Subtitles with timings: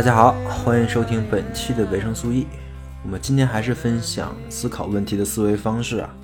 [0.00, 2.46] 大家好，欢迎收听本期的维生素 E。
[3.04, 6.16] 我们今天还是分享思考问题的思维方式啊。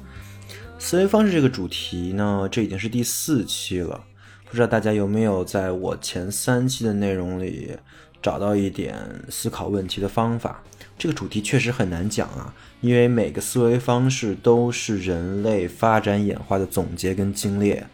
[0.79, 4.03] 思维方式这个主题呢，这已经是第四期了。
[4.47, 7.77] 不知道大家有没有在我前三期的内容里
[8.23, 8.97] 找到一点
[9.29, 10.63] 思考问题的方法？
[10.97, 17.87] 这个主题确实很难讲啊，因为每个思维方式都是人类发展演化的总结跟精炼，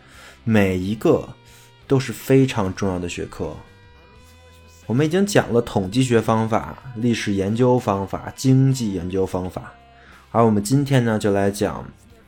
[0.44, 1.28] 每一个
[1.88, 3.56] 都是非常重要的学科。
[4.86, 9.72] 我们已经讲了统计学方法、历史研究方法、经济研究方法，
[10.30, 11.86] 而我们今天呢，就来讲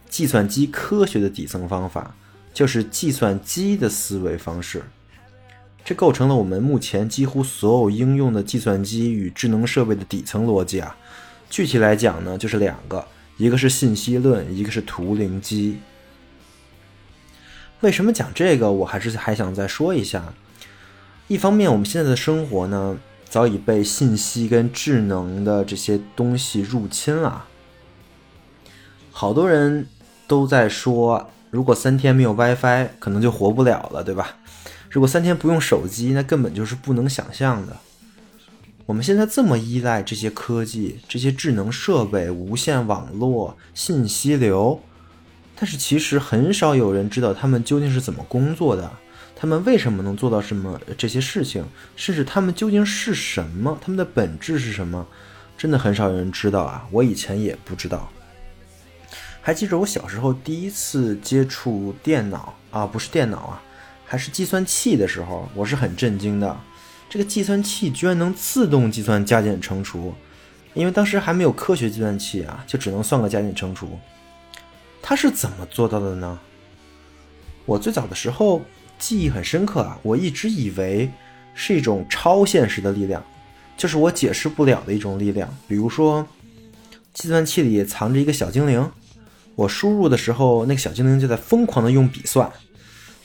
[0.08, 2.14] 计算机科学的底层方法，
[2.52, 4.82] 就是计算机的思维方式。
[5.84, 10.96] 这构成了我们目前几乎所有应用的计算机与智能设备的底层逻辑啊。
[11.50, 13.04] 具体来讲呢，就是两个，
[13.36, 15.80] 一个是信息论，一个是图灵机。
[17.80, 18.70] 为什么讲这个？
[18.72, 20.32] 我还是还想再说一下。
[21.26, 22.98] 一方面，我们现在的生活呢，
[23.30, 27.46] 早已被信息跟智能的这些东西入侵了。
[29.10, 29.86] 好多人
[30.26, 34.36] 都在说，如果三天没有 WiFi，可能就活不了了，对吧？
[34.90, 37.74] 如果三天不用手机，那根本就是不能想象的。
[38.84, 44.78] 我们现在这么依赖这些科技、这些智能设备、无线网络、信息流，
[45.56, 48.92] 但是其实很少有人知道他们究竟是怎么工作的。
[49.36, 51.64] 他们为什么能做到什么这些事情？
[51.96, 53.76] 甚至他们究竟是什么？
[53.80, 55.06] 他们的本质是什么？
[55.58, 56.86] 真的很少有人知道啊！
[56.90, 58.10] 我以前也不知道。
[59.40, 63.62] 还记着我小时候第一次接触电脑啊，不是电脑啊，
[64.06, 66.56] 还是计算器的时候，我是很震惊的。
[67.10, 70.14] 这个计算器居然能自动计算加减乘除，
[70.72, 73.98] 因为当时还没有科学计算器啊，就只能算个加减乘除。
[75.02, 76.38] 它是怎么做到的呢？
[77.66, 78.62] 我最早的时候。
[78.98, 79.98] 记忆很深刻啊！
[80.02, 81.10] 我一直以为
[81.54, 83.22] 是一种超现实的力量，
[83.76, 85.48] 就是我解释不了的一种力量。
[85.68, 86.26] 比如说，
[87.12, 88.90] 计算器里藏着一个小精灵，
[89.54, 92.50] 我输入的时候，那个小精灵就在疯狂的用笔算。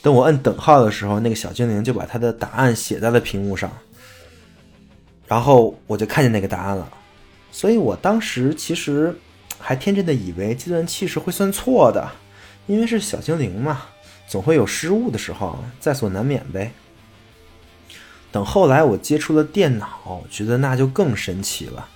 [0.01, 3.71] 等我摁等号的时候，那个小精灵就把它的答案写在了屏幕上，
[5.27, 6.89] 然后我就看见那个答案了。
[7.51, 9.13] 所以我当时其实
[9.57, 12.09] 还天真的以为计算器是会算错的，
[12.67, 13.85] 因为是小精灵嘛。
[14.29, 16.71] 总会有失误的时候，在所难免呗。
[18.31, 21.89] 等后来我接触了电脑，觉得那就更神奇了，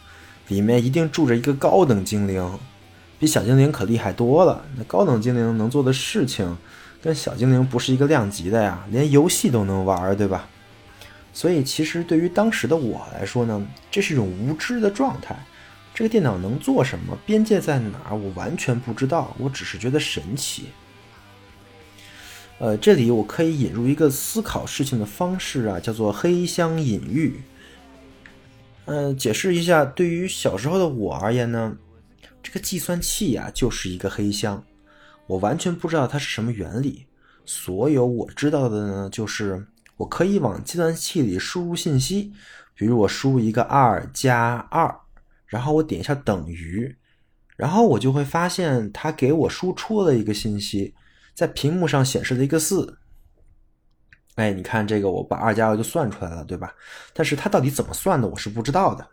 [0.47, 2.57] 里面一定住着一个高等精灵，
[3.19, 4.65] 比小精灵可厉害多了。
[4.75, 6.57] 那高等精灵能做的事情，
[7.03, 10.49] 跟小精灵不是一个量级的呀，连游戏都能玩，对吧？
[11.31, 15.35] 所以其实对于当时的我来说呢，这是一种无知的状态。
[15.93, 17.15] 这个电脑能做什么？
[17.27, 18.15] 边界在哪儿？
[18.15, 20.69] 我完全不知道，我只是觉得神奇。
[22.63, 27.41] 呃，这里我可以引入一个思考事情的方式啊，叫做黑箱隐喻。
[28.85, 31.75] 嗯，解释一下，对于小时候的我而言呢，
[32.41, 34.63] 这个计算器呀就是一个黑箱，
[35.27, 37.05] 我完全不知道它是什么原理。
[37.45, 42.31] 所有我知道的呢，就是我可以往计算器里输入信息，
[42.75, 45.01] 比如我输入一个二加二，
[45.47, 46.95] 然后我点一下等于，
[47.57, 50.93] 然后我就会发现它给我输出了一个信息。
[51.33, 52.97] 在屏幕上显示了一个四，
[54.35, 56.73] 哎，你看这个，我把二加二就算出来了，对吧？
[57.11, 59.07] 但是它到底怎么算的，我是不知道的。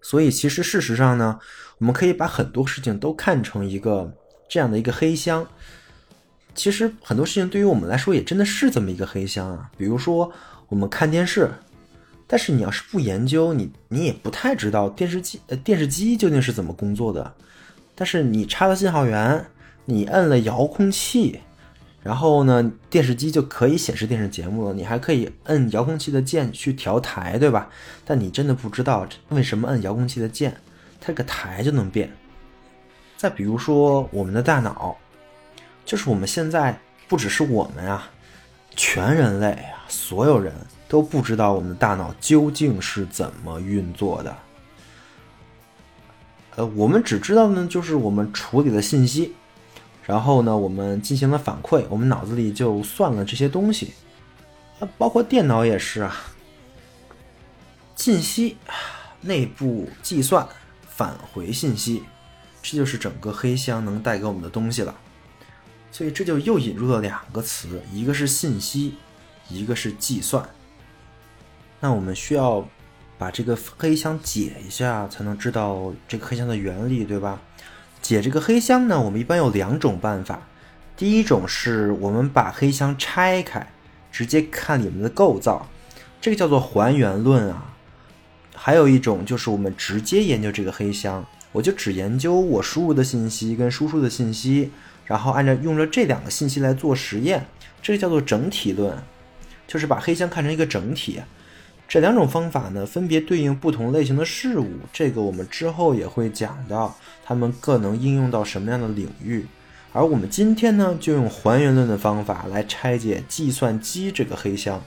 [0.00, 1.38] 所以其实事实上呢，
[1.78, 4.12] 我们可以把很多事情都看成一个
[4.48, 5.46] 这样的一个黑箱。
[6.54, 9.70] 其实很多事情对于我们来说也真的是这么一个黑箱啊。
[9.76, 10.32] 比如说
[10.68, 11.50] 我们看电视，
[12.26, 17.34] 但是你要是不研究，你你也不太知道电视机呃电视机究竟是怎么工作的。
[17.94, 19.46] 但是你插了信号源。
[19.84, 21.40] 你摁了遥控器，
[22.02, 24.74] 然后呢，电视机就可以显示电视节目了。
[24.74, 27.68] 你还可以摁遥控器的键去调台，对吧？
[28.04, 30.56] 但你真的不知道为什么摁遥控器的键，
[31.00, 32.12] 它这个台就能变。
[33.16, 34.96] 再比如说我们的大脑，
[35.84, 36.78] 就是我们现在
[37.08, 38.10] 不只是我们啊，
[38.74, 40.52] 全人类啊，所有人
[40.88, 44.36] 都不知道我们的大脑究竟是怎么运作的。
[46.56, 49.34] 呃，我们只知道呢，就是我们处理的信息。
[50.04, 53.92] 然后呢，我们进行了反馈，我们脑子里就算了这些东西，
[54.80, 56.16] 啊，包括电脑也是啊，
[57.94, 58.56] 信息
[59.20, 60.46] 内部计算
[60.88, 62.02] 返回信息，
[62.62, 64.94] 这就是整个黑箱能带给我们的东西了。
[65.92, 68.96] 所以这就又引入了两个词，一个是信息，
[69.48, 70.48] 一个是计算。
[71.78, 72.66] 那我们需要
[73.18, 77.40] 把这个黑箱解一下，才能知道这个黑箱的原理，对吧？
[78.02, 80.42] 解这个黑箱呢，我们一般有两种办法。
[80.96, 83.66] 第一种是我们把黑箱拆开，
[84.10, 85.68] 直接看里面的构造，
[86.20, 87.72] 这个叫做还原论啊。
[88.54, 94.70] 还有一种就是我们直接研究这个黑箱，我就只研究我输入的信息跟输出的信息，
[95.06, 97.46] 然后按照用着这两个信息来做实验，
[97.80, 98.96] 这个叫做整体论，
[99.66, 101.20] 就是把黑箱看成一个整体。
[101.88, 109.46] 这两种方法呢，分别对应不同类型的事物，这个我们之后也会讲到，它们各能应用到什么样的领域。
[109.92, 114.82] 而我们今天呢，就用还原论的方法来拆解计算机这个黑箱，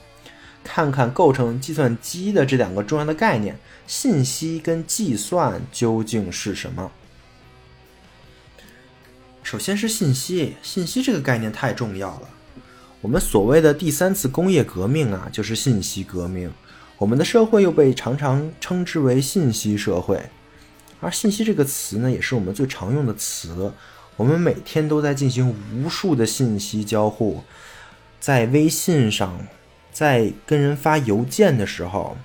[0.64, 3.56] 看看构成计算机的这两个重要的概念——
[3.86, 6.90] 信息跟计算究竟是什么。
[9.44, 12.28] 首先是信息，信息这个概念太重要了。
[13.00, 16.50] 我们所谓的第三次工业革命啊，就是信息革命。
[16.98, 20.30] 我们的社会又被常常称之为信息社会，
[21.00, 23.72] 而信息这个词呢，也是我们最常用的词。
[24.16, 27.42] 我们每天都在进行无数的信息交互，
[28.18, 29.46] 在微信上，
[29.92, 32.16] 在跟人发邮件的时候，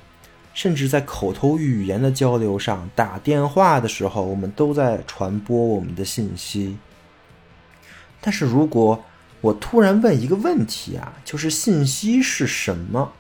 [0.53, 6.77] 甚至在口头语言的交流上，打电话的时候，我们都在传播我们的信息。
[8.21, 9.03] 但是如果
[9.41, 13.11] 我突然问一个问题啊，就是信息是什么？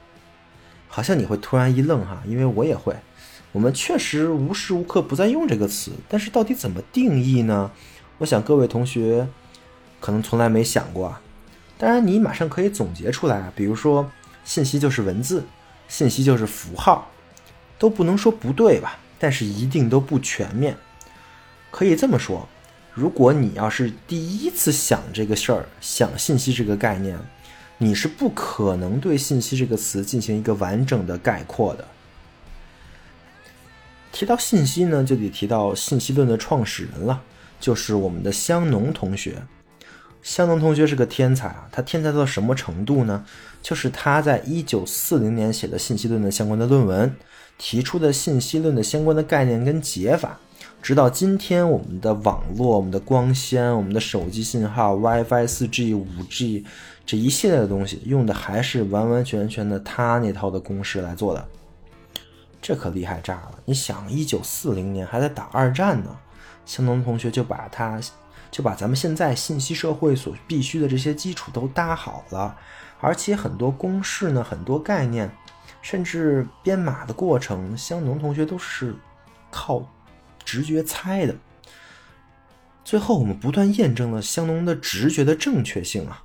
[0.93, 2.93] 好像你会突然一愣哈，因为我也会。
[3.53, 7.71] 我们确实无时无刻不在用这个词，但是到底怎么定义呢？
[8.17, 9.27] 我想各位同学
[10.01, 11.21] 可能从来没想过啊。
[11.77, 14.11] 当然，你马上可以总结出来啊，比如说，
[14.43, 15.43] 信息就是文字，
[15.87, 17.09] 信息就是符号，
[17.79, 18.99] 都不能说不对吧？
[19.17, 20.75] 但是一定都不全面。
[21.71, 22.47] 可以这么说，
[22.93, 27.17] 如果你要是第一次想这个事儿，想信息这个概念。
[27.83, 31.87] 你是不可能对“信息”这个词进行一个完整的概括的。
[34.11, 37.19] 提到信息呢，就得提到信息论的创始人了，
[37.59, 39.41] 就是我们的香农同学。
[40.21, 43.25] 香农同学是个天才啊，他天才到什么程度呢？
[43.63, 47.11] 就是他在一九四零年写的信息论的相关的论文，
[47.57, 50.39] 提出的信息论的相关的概念跟解法。
[50.81, 56.65] 直到今天，我们的网络、我们的光纤、我们的手机信号、WiFi、4G、5G
[57.05, 61.47] 这一系列的东西，用的还是完完全全的他那套的公式来做的，
[62.59, 63.59] 这可厉害炸了！
[63.65, 66.17] 你想，一九四零年还在打二战呢，
[66.65, 68.01] 香农同学就把他
[68.49, 72.57] 就把咱们现在信息社会所必须的这些基础都搭好了，
[72.99, 75.29] 而且很多公式呢，很多概念，
[75.83, 78.95] 甚至编码的过程，香农同学都是
[79.51, 79.85] 靠。
[80.45, 81.35] 直觉猜的，
[82.83, 86.23] 最后我们不断验证了香农的直觉的正确性啊。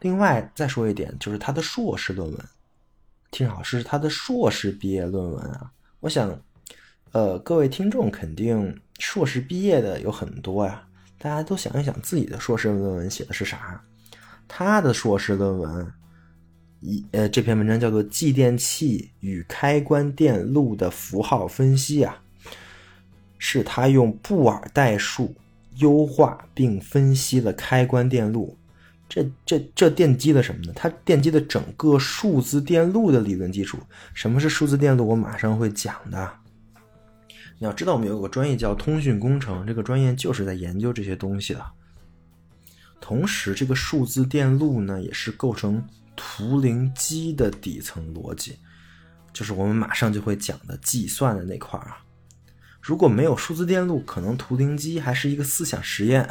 [0.00, 2.38] 另外再说一点，就是他的硕士论文，
[3.30, 5.70] 听好是他的硕士毕业论文啊。
[6.00, 6.40] 我想，
[7.12, 10.86] 呃，各位听众肯定硕士毕业的有很多呀，
[11.18, 13.82] 大家都想一想自己的硕士论文写的是啥。
[14.48, 15.92] 他的硕士论文，
[16.80, 22.22] 一呃这篇文章叫做《继电器与开关电路的符号分析》啊。
[23.40, 25.34] 是他用布尔代数
[25.76, 28.56] 优化并分析了开关电路，
[29.08, 30.72] 这这这奠基了什么呢？
[30.76, 33.78] 它奠基了整个数字电路的理论基础。
[34.12, 35.08] 什么是数字电路？
[35.08, 36.30] 我马上会讲的。
[37.58, 41.64] 你要知道，我们有个专业叫通讯工程，这个专业就是在研究这些东西的。
[43.00, 45.82] 同时，这个数字电路呢，也是构成
[46.14, 48.58] 图灵机的底层逻辑，
[49.32, 51.96] 就是我们马上就会讲的计算的那块啊。
[52.80, 56.28] 如果没有数字电路，可能图灵机还是一个思想实验。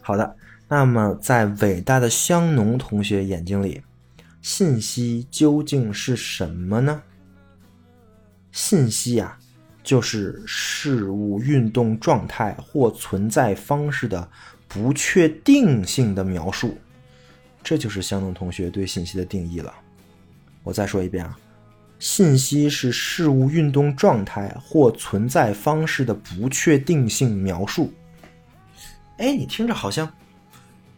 [0.00, 0.36] 好的，
[0.68, 3.82] 那么在伟大的香农同学眼睛里，
[4.42, 7.02] 信息究竟是什么呢？
[8.52, 9.38] 信息啊，
[9.82, 14.28] 就是事物运动状态或存在方式的
[14.68, 16.78] 不确定性的描述。
[17.62, 19.74] 这就是香农同学对信息的定义了。
[20.62, 21.36] 我再说一遍啊。
[21.98, 27.92] 信息是事物运动状态或存在方式的不确定性描述。
[29.18, 30.10] 哎，你听着好像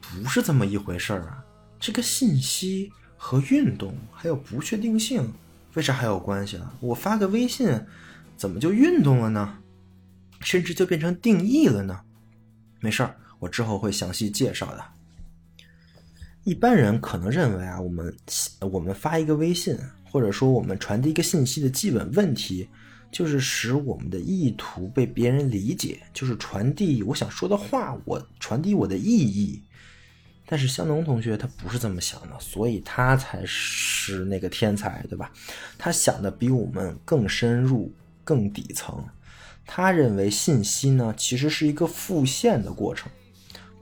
[0.01, 1.45] 不是这么一回事儿啊！
[1.79, 5.33] 这个信息和运动还有不确定性，
[5.75, 6.75] 为啥还有关系啊？
[6.81, 7.81] 我发个微信，
[8.37, 9.57] 怎么就运动了呢？
[10.41, 12.01] 甚至就变成定义了呢？
[12.81, 14.85] 没事儿，我之后会详细介绍的。
[16.43, 18.17] 一般人可能认为啊，我们
[18.61, 19.79] 我们发一个微信。
[20.11, 22.69] 或者说，我们传递一个信息的基本问题，
[23.11, 29.63] 就是使我们的意图被别人理解，就是传递我想说的话，我传递我的意义。
[30.47, 35.31] 但是香农同学他不是这么想的，所以他才是那个天才，对吧？
[35.77, 37.93] 他想的比我们更深入、
[38.25, 39.05] 更底层。
[39.67, 43.11] 他认为信息呢，其实是一个复现的过程，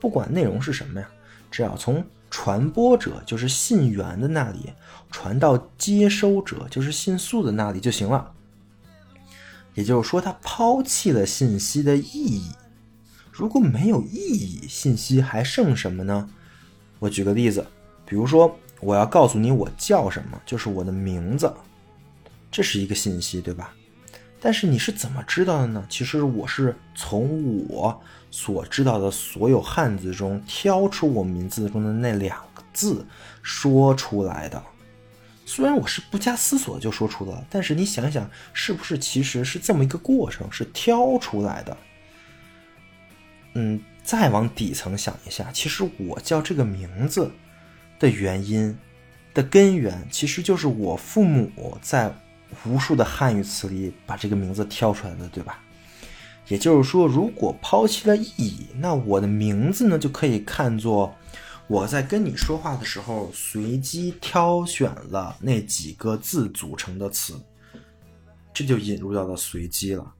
[0.00, 1.09] 不管内容是什么呀，
[1.50, 2.04] 只要从。
[2.28, 4.71] 传播者就是信源的那里，
[5.11, 8.33] 传到接收者就是信素的那里就行了。
[9.75, 12.51] 也就是说，它抛弃了信息的意义。
[13.31, 16.31] 如果没有意义，信息还剩什么呢？
[16.99, 17.67] 我举个例子，
[18.07, 21.53] 比如说，我要告诉你我叫什么，就是我的名字，
[22.51, 23.75] 这是一个信息，对吧？
[24.41, 25.87] 但是你是怎么知道的呢？
[25.91, 33.05] 其实我是从我所知道的所有汉字中挑出我名字中的那两个字
[33.43, 34.63] 说出来的。
[35.49, 41.76] 虽然我是不加思索就说出了，但是你想想，是不是其实是这么一个过程，是挑出来的？
[43.55, 47.31] 嗯，再往底层想一下，其实我叫这个名字
[48.00, 48.76] 的原因
[49.33, 52.12] 的根源，其实就是我父母在
[52.65, 55.61] 无数的汉语词里把这个名字挑出来的，对吧？
[56.49, 61.17] 也就是说，如果抛弃了意义，那我的名字呢，就可以看作。
[61.69, 67.35] 我在跟你说话的时候，随机挑选了那几个字组成的词，
[68.55, 70.15] 这就引入到了随机了。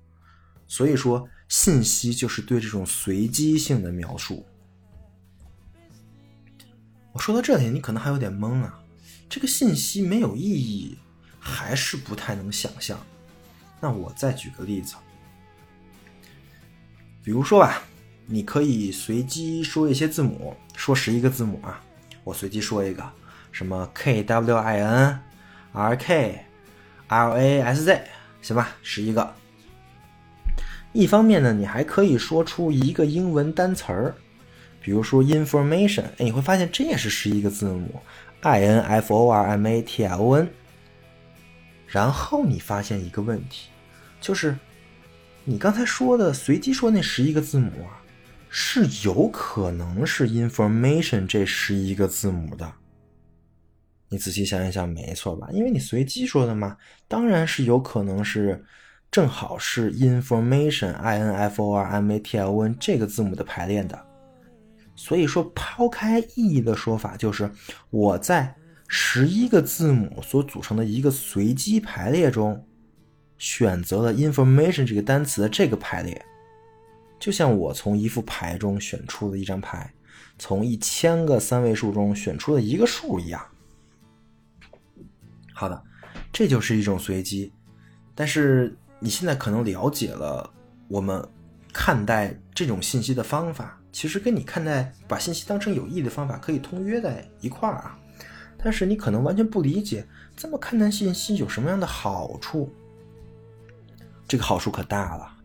[0.67, 4.45] 所以说，信息就是对这种随机性的描述。
[7.12, 8.83] 我说到这里，你可能还有点懵啊，
[9.29, 10.99] 这个信息没有意义，
[11.38, 12.99] 还是不太能想象。
[13.81, 14.97] 那我再举个例子，
[17.23, 17.85] 比如说吧。
[18.28, 21.80] 你可以随机说一些字母，说十一个字母啊。
[22.25, 23.09] 我随机说一个，
[23.52, 25.21] 什么 K W I N
[25.71, 26.45] R K
[27.06, 28.02] L A S Z，
[28.42, 29.33] 行吧，十一个。
[30.92, 34.14] 一方面呢，你还可以说出一个英文单词儿，
[34.83, 38.02] 比如说 information，哎，你会发现这也是十一个字母
[38.40, 40.49] ，I N F O R M A T I O N。
[41.87, 43.68] 然后你发现一个问题，
[44.21, 44.56] 就是
[45.45, 48.02] 你刚才说的随机说那十一个字母啊。
[48.58, 52.72] 是有可能是 information 这十一个字母的，
[54.08, 55.46] 你仔细想一想，没错吧？
[55.52, 56.75] 因为你随机说的嘛，
[57.06, 58.64] 当然是有可能是
[59.10, 64.06] 正好是 information i n f o r m a t i o n 这个字母的排列的。
[64.94, 67.50] 所以说，抛开意义的说法就是
[67.90, 68.56] 我在
[68.88, 72.66] 十一个字母所组成的一个随机排列中，
[73.36, 76.25] 选择了 information 这个单词的这个排列。
[77.18, 79.92] 就像我从一副牌中选出了一张牌，
[80.38, 83.44] 从一千个三位数中选出了一个数一样。
[85.52, 85.82] 好的，
[86.32, 87.52] 这就是一种随机。
[88.14, 90.52] 但是你现在可能了解了
[90.88, 91.26] 我们
[91.73, 97.99] 看待这种信息的方法，其实跟你看待把信息当成有意义的方法可以通约在一块儿啊。
[98.58, 100.06] 但是你可能完全不理解，
[100.37, 102.73] 这么看待信息有什么样的好处？
[104.28, 105.36] 这个好处可大了。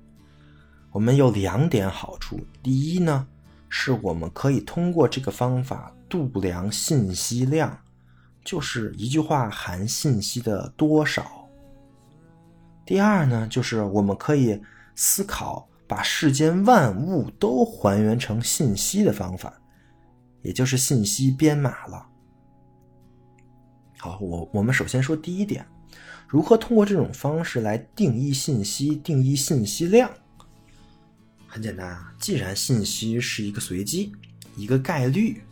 [0.92, 2.40] 我们有两点好处。
[2.62, 3.26] 第一呢，
[3.70, 7.78] 是我们可以通过这个方法度量信息量，
[8.44, 11.48] 就是一句话含信息的多少。
[12.86, 14.62] 第二呢，就是我们可以
[14.96, 19.54] 思考把世间万物都还原成信息的方法，
[20.42, 22.06] 也就是信息编码了。
[23.98, 25.66] 好，我我们首先说第一点，
[26.28, 30.10] 如何通过这种方式来定义信息、定义信息量。
[31.54, 34.14] 很简单啊，既然信息是一个随机，
[34.56, 35.44] 一个概率，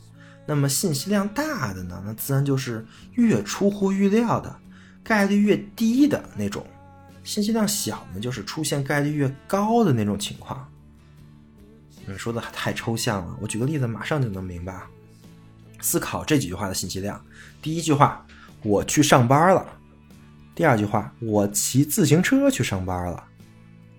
[0.45, 4.57] 那么信息量大的呢，那自然就是越出乎预料的，
[5.03, 6.63] 概率越低的那种；
[7.25, 10.65] 信息量小呢，就是出现概率越高的那种情况。
[12.05, 14.81] 你说的太抽象了，我举个例子，马上就能明白。
[15.81, 17.21] 思考这几句话的信息量：
[17.61, 18.25] 第一句话，
[18.63, 19.65] 我去上班了；
[20.55, 23.21] 第二句话，我骑自行车去上班了；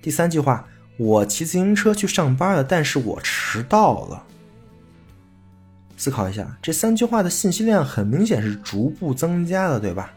[0.01, 0.67] 第三句话。
[1.01, 4.23] 我骑自行车去上班了，但是我迟到了。
[5.97, 10.13] 思考一下，这三句话的信息量很明显是逐步增加的，对吧？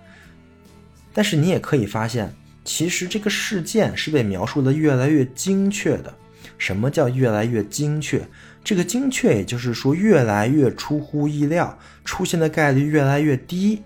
[1.14, 2.36] 但是你也可以发现，
[2.66, 6.14] 其实这个事件是被描述的越来越精确的。
[6.58, 8.22] 什么叫越来越精确？
[8.62, 13.82] 这个精确，也就是说越来越出乎意料，出现的概率越来越低。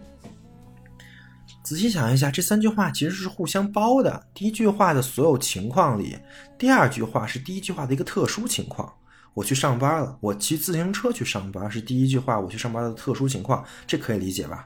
[1.68, 4.26] 仔细想一下，这三句话其实是互相包的。
[4.34, 6.18] 第一句话的所有情况里，
[6.58, 8.90] 第二句话是第一句话的一个特殊情况。
[9.34, 14.66] 我去上班了，我骑自行车去上班是第一句话我去上班的特殊情况，这可以理解吧？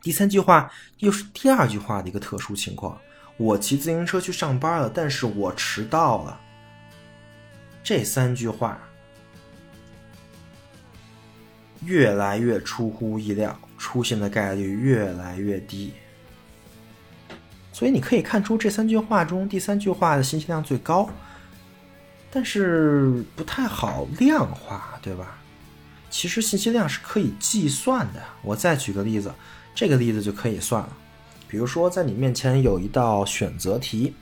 [0.00, 2.96] 第三句话又是第二句话的一个特殊情况。
[3.36, 6.40] 我骑自行车去上班了，但是我迟到了。
[7.82, 8.78] 这三句话
[11.84, 13.58] 越来越出乎意料。
[13.80, 15.94] 出现的概率越来越低，
[17.72, 21.08] 所以你可以看出这三句话中第三句话的信息量最高，
[22.30, 25.38] 但是不太好量化，对吧？
[26.10, 28.22] 其实信息量是可以计算的。
[28.42, 29.32] 我再举个例子，
[29.74, 30.94] 这个例子就可以算了。
[31.48, 34.14] 比如说，在你面前有一道选择题，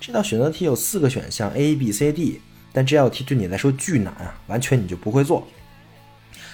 [0.00, 2.40] 这道选择题有四个选项 A、B、C、D，
[2.72, 5.46] 但这道题对你来说巨难啊，完全你就不会做，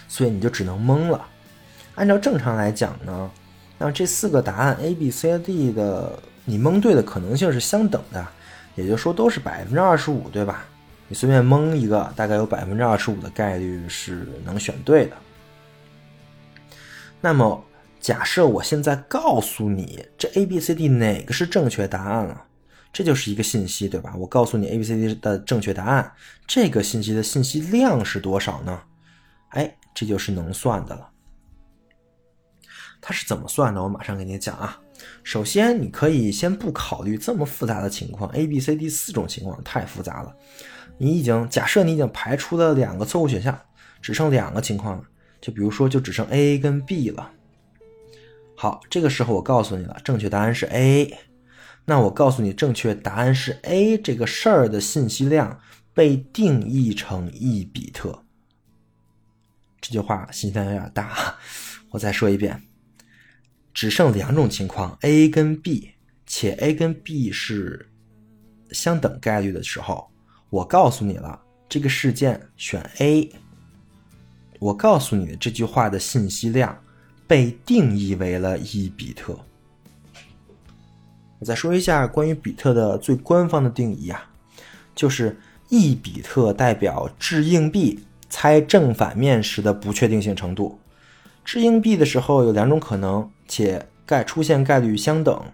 [0.07, 1.29] 所以你就只能蒙了。
[1.95, 3.31] 按照正常来讲呢，
[3.79, 8.27] 那这四个答案 A、B、C、D 的你蒙对的可能性是相等的，
[8.75, 10.65] 也就是说都是百分之二十五，对吧？
[11.09, 15.17] 你随便蒙一个，大概有百分之二十五的概率是能选对的。
[17.21, 17.63] 那么，
[18.01, 22.43] 假设我现在告诉你这 A、B、C、D 哪个是正确答案了，
[22.93, 24.15] 这就是一个信息，对吧？
[24.17, 26.11] 我告诉你 A、B、C、D 的正确答案，
[26.47, 28.81] 这个信息的信息量是多少呢？
[29.51, 31.09] 哎，这就是能算的了。
[33.03, 33.83] 它是怎么算的？
[33.83, 34.81] 我马上给你讲啊。
[35.25, 40.33] 首先，你可以先不考虑这么复杂的情况，A、B、C、D 四种情况太复杂了。
[40.97, 43.61] 你已经假设你已经排除了两个错误选项，
[44.01, 45.05] 只剩两个情况了。
[45.41, 47.33] 就比如说，就只剩 A 跟 B 了。
[48.57, 51.19] 好，这个时候我告诉你了，正确答案是 A。
[51.85, 55.59] 那我告诉你，正确答案是 A 这个事儿的信息量
[55.93, 58.23] 被定义成一比特。
[59.81, 61.37] 这句话信息量有点大，
[61.91, 62.63] 我再说一遍。
[63.75, 65.91] 只剩两种情况，A 跟 B，
[66.27, 67.89] 且 A 跟 B 是
[68.71, 70.11] 相等概率的时候，
[70.51, 73.31] 我告诉你了，这个事件选 A。
[74.59, 76.79] 我告诉你的这句话的信息量
[77.27, 79.39] 被定义为了一比特。
[81.41, 84.31] 我再说一下关于比特的最官方的定义啊，
[84.95, 85.37] 就是
[85.69, 90.79] 一比特代表掷硬币猜正反面时的不确定性程度。
[91.45, 95.53] 掷硬币的时候有两种可能，且概出现概率相等。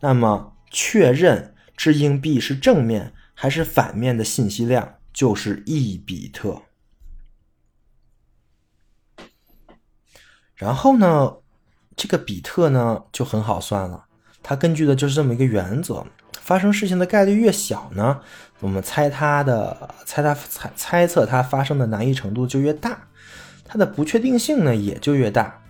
[0.00, 6.62] 那么确认掷硬币是正面还是反面的信息量就是一比特。
[10.54, 11.36] 然后呢，
[11.96, 14.06] 这个比特呢就很好算了，
[14.42, 16.04] 它根据的就是这么一个原则：
[16.40, 18.20] 发生事情的概率越小呢，
[18.58, 23.06] 我们猜它的猜它猜猜测它发生的难易程度就越大，
[23.68, 25.60] 它的不确定性呢也就越大，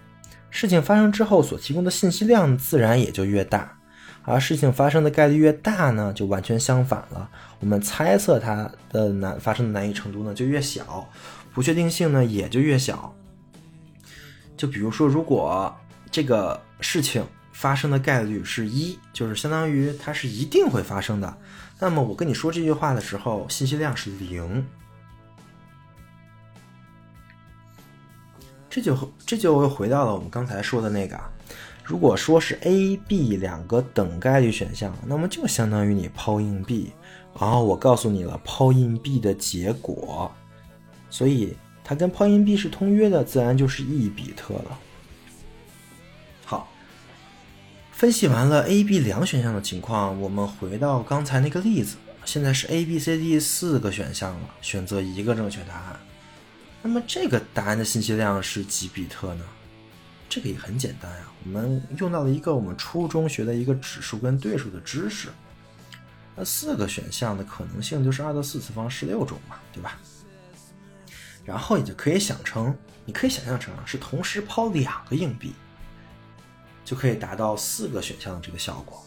[0.48, 3.74] 事情发生之后所提供的信息量自然也就越大。
[4.22, 7.28] 而事情发生的概率越大呢，就完全相反了，
[7.60, 11.08] 我们猜测它的难发生的难易程度呢就越小，
[11.52, 13.14] 不确定性呢也就越小。
[14.56, 15.74] 就比如说，如果
[16.10, 21.38] 这个事情发生的概率是一，就是相当于它是一定会发生的。
[21.78, 24.66] 那么我跟你说这句话的时候，信息量是零。
[28.68, 31.30] 这就这就又回到了我们刚才说的那个啊，
[31.84, 36.92] 如果说是 A、B 两个等概率选项，那么就相当于你抛硬币，
[37.38, 40.30] 然后我告诉你了抛硬币的结果，
[41.10, 41.56] 所以。
[41.90, 44.78] 它跟抛硬币是通约的，自然就是一比特了。
[46.44, 46.68] 好，
[47.92, 55.98] 分析完了 A、B 两选项的情况，我们回到刚才那个例子，现在是 A、B、C、D 四个选项了，选择一个正确答案。
[56.82, 59.44] 那么这个答案的信息量是几比特呢？
[60.28, 65.28] 这个也很简单呀，我们用到了一个我们初中学的一个指数跟对数的知识。
[66.36, 69.98] 那四个选项的可能性就是二的四次方十六种嘛，对吧？
[71.44, 75.54] 然后你就可以想成，你可以想象成是同时抛两个硬币，
[76.84, 79.02] 就可以达到四个选项的这个效果。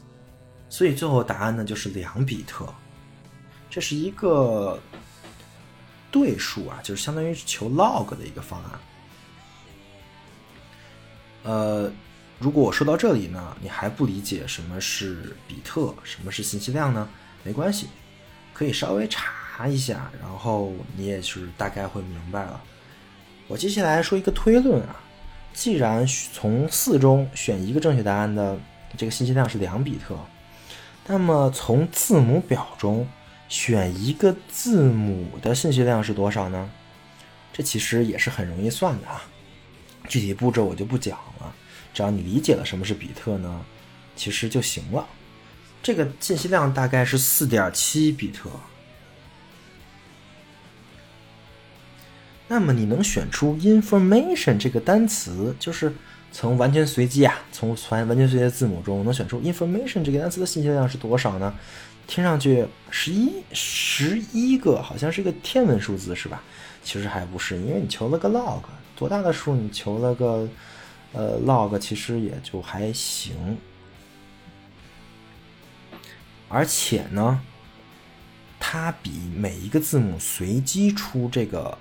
[0.69, 2.67] 所以最后答案呢就是两比特。
[3.69, 4.77] 这是一个
[6.11, 8.71] 对数啊，就是相当于求 log 的一个方案。
[11.43, 11.91] 呃，
[12.37, 17.07] 如果我说到这里呢，你还不理解什么是比特，什么是信息量呢？
[17.43, 17.87] 没关系，
[18.53, 19.31] 可以稍微查。
[19.67, 22.59] 一下，然后你也是大概会明白了。
[23.47, 24.95] 我接下来说一个推论啊，
[25.53, 28.57] 既然从四中选一个正确答案的
[28.97, 30.17] 这个信息量是两比特，
[31.05, 33.07] 那么从字母表中
[33.51, 36.71] 选一个字母的信息量是多少呢？
[37.51, 39.21] 这其实也是很容易算的啊。
[40.07, 41.53] 具体步骤我就不讲了，
[41.93, 43.65] 只要你理解了什么是比特呢，
[44.15, 45.05] 其实就行了。
[45.83, 48.49] 这个信息量大概是四点七比特。
[52.47, 55.93] 那么你能选出 information 这个单词，就是
[56.31, 61.53] 从完全随机啊，从完完全随机的字母中能选出 information 这个单词的信息量是多少呢？
[62.11, 66.43] 听上去十一十一个，好像是个天文数字是吧？
[66.83, 68.63] 其实还不是，因为你求了个 log，
[68.97, 70.45] 多大的数你求了个
[71.13, 73.57] 呃 log，其实也就还行。
[76.49, 77.39] 而且呢，
[78.59, 81.77] 它比每一个字母随机出这个。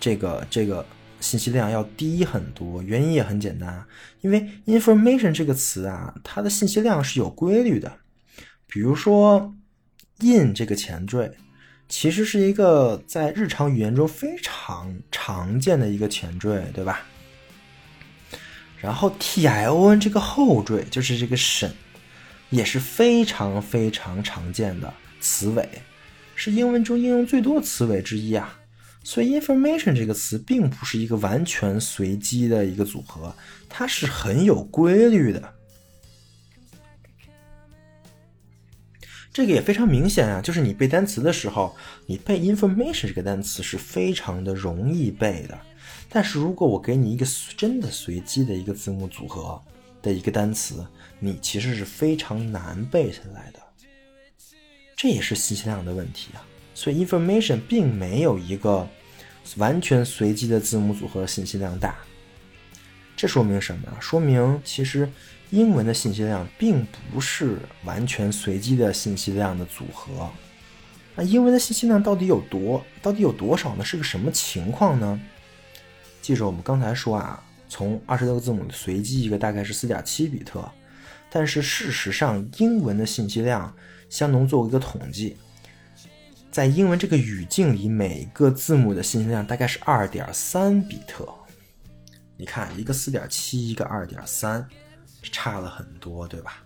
[0.00, 0.84] 这个这个
[1.20, 3.84] 信息量要低很多，原因也很简单，
[4.22, 7.98] 因为 information 这个词啊，它的信息量是有规律的。
[8.66, 9.54] 比如说
[10.22, 11.32] in 这个前缀，
[11.88, 17.06] 其实是一个在日常语言中非常常见的一个前缀，对吧？
[18.78, 21.70] 然后 tion 这个后缀就是这个省，
[22.48, 25.68] 也是非常非常常见的词尾，
[26.34, 28.56] 是英文中应用最多的词尾之一啊。
[29.02, 33.34] 所以 information 这个词并不是一个完全随机的一个组合，
[33.68, 35.54] 它是很有规律的。
[39.32, 41.74] 这个也非常明显啊，就是你背单词的时候，
[42.06, 45.58] 你背 information 这个单词是非常的容易背的。
[46.08, 47.24] 但是如果我给你一个
[47.56, 49.62] 真的随机的一个字母组合
[50.02, 50.84] 的一个单词，
[51.20, 53.60] 你其实是非常难背下来的。
[54.96, 56.42] 这也是信息量的问题啊。
[56.74, 58.88] 所以 information 并没有一个
[59.56, 61.94] 完全随机的字母组合信息量大。
[63.20, 63.98] 这说明什么呀？
[64.00, 65.08] 说明其实。
[65.52, 70.30] 英文的信息量并不是完全随机的信息量的组合。
[71.16, 72.80] 那英文的信息量到底有多？
[73.02, 73.84] 到底有多少呢？
[73.84, 75.20] 是个什么情况呢？
[76.22, 80.70] 记住，我们刚才说啊，从二十六个字母随机一个大概是四点七比特，
[81.28, 83.74] 但是事实上，英文的信息量，
[84.08, 85.36] 香农做过一个统计，
[86.52, 91.28] 在英文这个语境里，每个字母的信息量大概是二点三比特。
[92.40, 94.66] 你看，一个四点七，一个二点三。
[95.30, 96.64] 差了很多，对吧？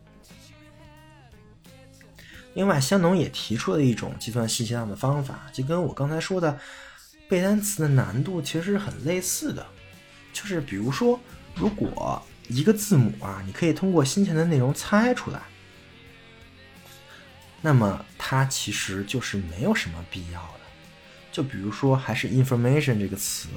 [2.55, 6.57] 另外，香农也提出了一种计算信息量的方法，就跟我刚才说的
[7.29, 9.67] 背单词的难度其实是很类似的。
[10.33, 11.19] 就是比如说，
[11.57, 15.43] 如果一个字母啊，你可以通过先前的内容猜出来，
[17.61, 20.61] 那么它其实就是没有什么必要的。
[21.33, 23.49] 就比如说，还是 information 这个词，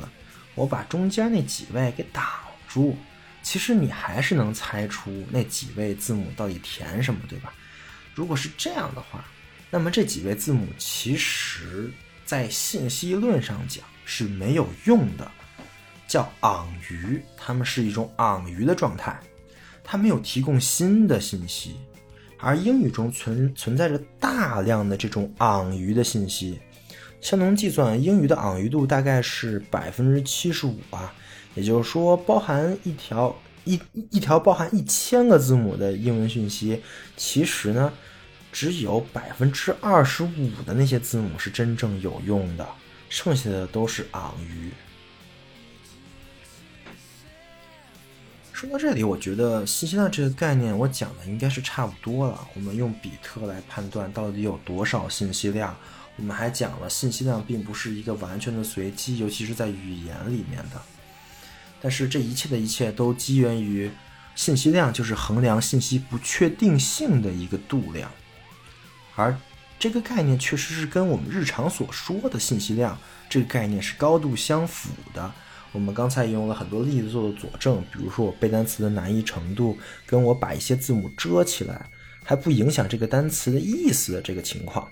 [0.58, 2.26] 我把中间那几位给挡
[2.68, 2.98] 住。
[3.42, 7.54] 其实你还是能猜出那几位字母到底填什么，对吧？
[8.14, 9.24] 如果是这样的话，
[9.70, 11.90] 那么这几位字母其实，
[12.26, 15.32] 在信息论上讲是没有用的，
[16.10, 19.18] 叫昂余，它们是一种昂余的状态，
[19.82, 21.78] 它没有提供新的信息。
[22.40, 26.60] 而英语中存存在着大量的这种昂余的信息，
[27.22, 31.14] 相能计算英语的昂余度大概是百分之七十五啊。
[31.56, 36.82] 也就是说，包含一条一一条包含一千个字母的英文讯息，
[37.16, 37.92] 其实呢，
[38.52, 42.68] 只有百分之二十五的那些字母是真正有用的，
[43.10, 44.72] 剩下的都是昂余。
[48.54, 52.48] 说到这里，我觉得信息量这个概念我讲的应该是差不多了。
[52.56, 55.76] 我们用比特来判断到底有多少信息量，
[56.18, 60.82] 我们还讲了信息量并不是一个完全的随机，尤其是在语言里面的。
[61.80, 63.90] 但是这一切的一切都基源于
[64.36, 68.12] 信息量，就是衡量信息不确定性的一个度量，
[69.16, 69.38] 而
[69.78, 72.98] 这个概念确实是跟我们日常所说的信息量
[73.30, 75.32] 这个概念是高度相符的。
[75.72, 79.78] 我们刚才也用了很多例子做了佐证，比如说我背单词的难易程度，
[80.08, 81.86] 跟我把一些字母遮起来
[82.24, 84.90] 还不影响这个单词的意思的这个情况。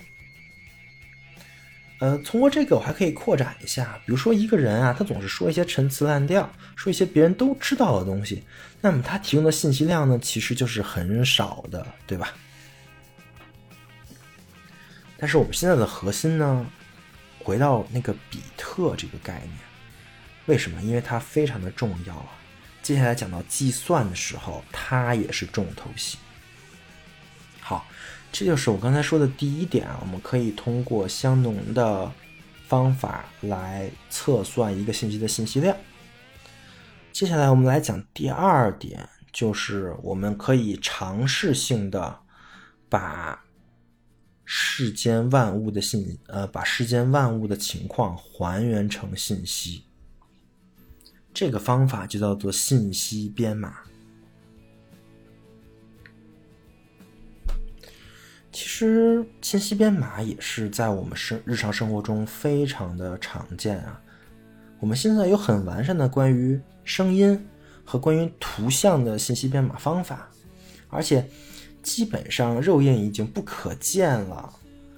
[1.98, 8.44] 呃，通过这个我还可以扩展一下，比如说一个人啊，他总是说一些陈词滥调，说一些别人都知道的东西，
[8.82, 12.34] 那么他提供的信息量呢，其实就是很少的，对吧？
[15.16, 16.66] 但是我们现在的核心呢，
[17.38, 19.58] 回到那个比特这个概念，
[20.44, 20.82] 为什么？
[20.82, 22.28] 因为它非常的重要啊。
[22.82, 26.18] 接下来讲到计算的时候，它也是重头戏。
[28.32, 32.12] 这就是我刚才说的第一点啊，我们可以通过香农的
[32.66, 35.74] 方法来测算一个信息的信息量。
[37.12, 42.18] 接下来我们来讲第二点，就是我们可以尝试性的
[42.90, 43.42] 把
[44.44, 49.84] 世间万物的信呃，把世间万物的情况还原成信息。
[51.32, 53.78] 这个方法就叫做信息编码。
[58.56, 64.00] 其实信息编码也是在我们生日常生活中非常的常见啊。
[64.80, 67.46] 我们现在有很完善的关于声音
[67.84, 70.30] 和关于图像的信息编码方法，
[70.88, 71.28] 而且
[71.82, 74.50] 基本上肉眼已经不可见了。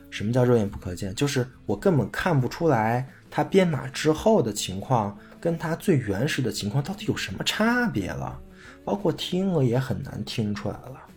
[0.08, 1.12] 什么叫肉眼不可见？
[1.16, 8.40] 就是我根本看不出来它编码之后的情况跟它最原始的情况到底有什么差别了，
[8.84, 11.07] 包括听了也很难听出来了。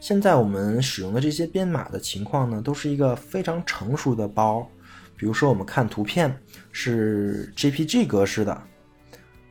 [0.00, 4.66] 现在我们使用的这些编码的情况呢，都是一个非常成熟的包。
[5.14, 6.34] 比如说，我们看图片
[6.72, 8.62] 是 JPG 格式的，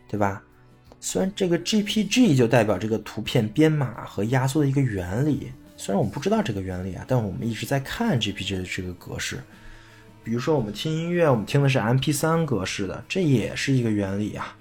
[0.08, 0.42] 对吧？
[1.00, 9.40] 虽然这个 JPG 就代表这个图片编码和压缩的一个原理，虽然我们不知道这个原理啊，但我们一直在看 GPG 的这个格式。
[10.24, 14.56] 比如说，我们听音乐，我们听的是 MP3 格式的，这也是一个原理啊。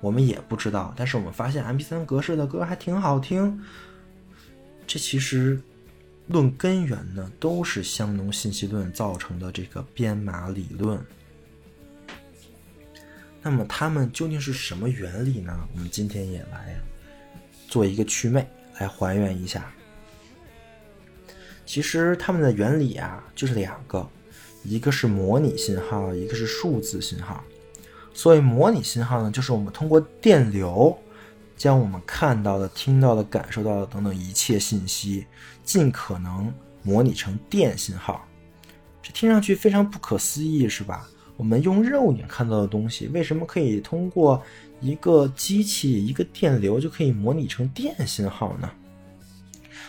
[0.00, 3.60] 我们也不知道，但是我们发现 MP3 格式的歌还挺好听。
[4.88, 5.60] 这其实
[6.28, 10.98] 论根源呢，都是香农信息论造成的这个编码理论。
[13.42, 15.54] 那么它们究竟是什么原理呢？
[15.74, 16.74] 我们今天也来
[17.68, 18.48] 做一个祛魅，
[18.78, 19.70] 来还原一下。
[21.66, 24.08] 其实它们的原理啊，就是两个，
[24.64, 27.44] 一个是模拟信号，一个是数字信号。
[28.14, 30.98] 所谓模拟信号呢，就是我们通过电流，
[31.58, 35.26] 将我们看到的、听到的、感受到的等等一切信息，
[35.64, 36.50] 尽可能
[36.82, 38.24] 模拟成电信号。
[39.02, 41.06] 这听上去非常不可思议，是吧？
[41.36, 44.42] 我们用肉眼看到的东西，为什么可以通过
[44.80, 48.70] 一个机器、一个电流就可以模拟成电信号呢？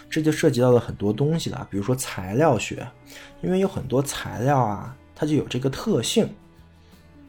[0.10, 2.88] 这就涉及到了很多东西了，比如说材料学，
[3.41, 6.27] 因为有很多材料啊，它就有这个特性。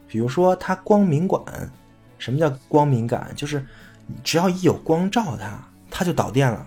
[0.07, 1.71] 比如说它光敏感，
[2.17, 3.31] 什么叫光敏感？
[3.35, 3.65] 就是
[4.23, 6.65] 只要一有光照它，它就导电了；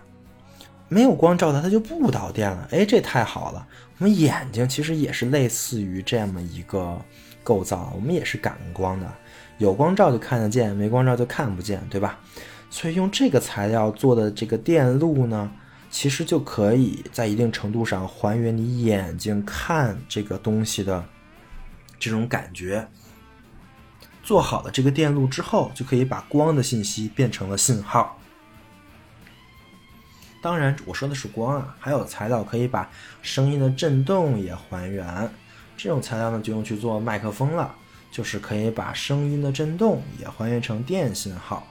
[0.89, 2.69] 没有光照它，它就不导电了。
[2.71, 3.67] 哎，这太好了！
[3.99, 7.01] 我们眼睛其实也是类似于这么一个
[7.43, 9.07] 构造，我们也是感光的，
[9.59, 12.19] 有光照就看得见，没光照就看不见，对吧？
[12.71, 15.49] 所以用这个材料做的这个电路呢，
[15.91, 21.05] 其实就可以在一定程度上还原你眼睛看这个东西的
[22.01, 22.85] 这种感觉。
[24.25, 28.19] 做好了这个电路之后，就可以把光的信息变成了信号。
[30.41, 32.91] 当然，我说的是光啊，还有材料可以把
[33.23, 35.31] 声音的振动也还原。
[35.77, 37.75] 这种材料呢，就用去做麦克风了，
[38.11, 41.67] 就是可以把声音的振动也还原成电信号。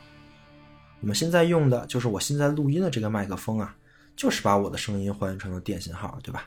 [1.01, 3.75] 我们现在用的就是我现在录音的这个麦克风啊，
[4.15, 6.45] 就是把我的声音还原成了电信号，对吧？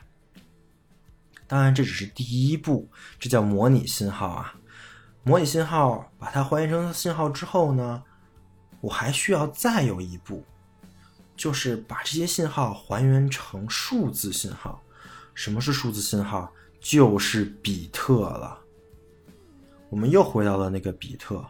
[1.47, 2.89] 当然，这只是第一步，
[3.19, 4.53] 这叫模拟信号啊。
[5.27, 8.01] 模拟信号，把它还原成信号之后呢，
[8.79, 10.41] 我还需要再有一步，
[11.35, 14.81] 就是把这些信号还原成数字信号。
[15.33, 16.49] 什么是数字信号？
[16.79, 18.57] 就是比特了。
[19.89, 21.45] 我们又回到了那个比特。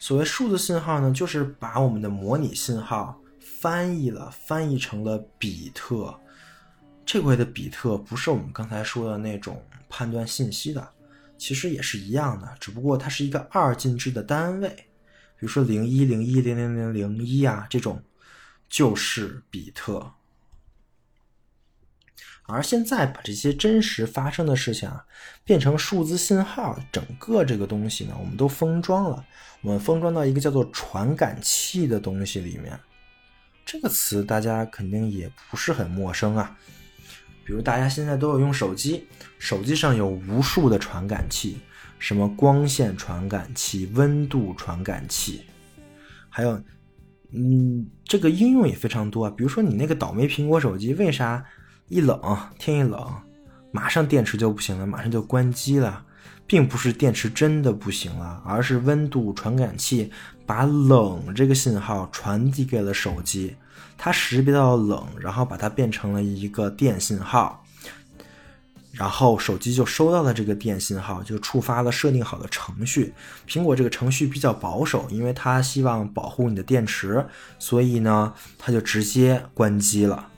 [0.00, 6.12] 所谓数字信号呢，就是把我们的模拟信号翻译了，翻译成了比特。
[7.06, 10.84] 这回的比特不是我们刚才说的那种判断信息的。
[11.42, 18.00] 其实也是一样的，只不过它是一个二进制的单位，比如说零一零一零零零零一啊，这种
[18.68, 20.12] 就是比特。
[22.44, 25.04] 而现在把这些真实发生的事情啊
[25.44, 29.26] 变成数字信号，整个这个东西呢，我们都封装了，
[29.62, 32.78] 我们封装到一个叫做传感器的东西里面。
[33.66, 36.56] 这个词大家肯定也不是很陌生啊。
[37.52, 39.06] 比如大家现在都有用手机，
[39.38, 41.58] 手机上有无数的传感器，
[41.98, 45.42] 什么光线传感器、温度传感器，
[46.30, 46.58] 还有，
[47.32, 49.34] 嗯，这个应用也非常多啊。
[49.36, 51.44] 比如说你那个倒霉苹果手机，为啥
[51.88, 52.18] 一冷
[52.58, 53.06] 天一冷，
[53.70, 56.06] 马上电池就不行了，马上就关机了？
[56.46, 60.10] 并不是电池真的不行了，而是温度传感器
[60.46, 63.54] 把冷这个信号传递给了手机。
[63.96, 67.64] 它识别到冷，然后把它变成了一个电信号，
[68.92, 73.14] 然后手机就收到了这个电信号，就触发了设定好的程序。
[73.46, 77.24] 苹果这个程序比较保守，因为它希望保护你的电池，
[77.58, 80.28] 所以呢，它就直接关机了。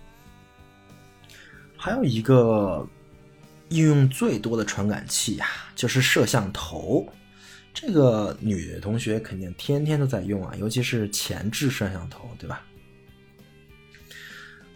[1.76, 2.86] 还有一个
[3.70, 7.06] 应用最多的传感器呀，就是摄像头。
[7.74, 12.62] 这个女同学肯定天天都在用啊，尤其是前置摄像头，对吧？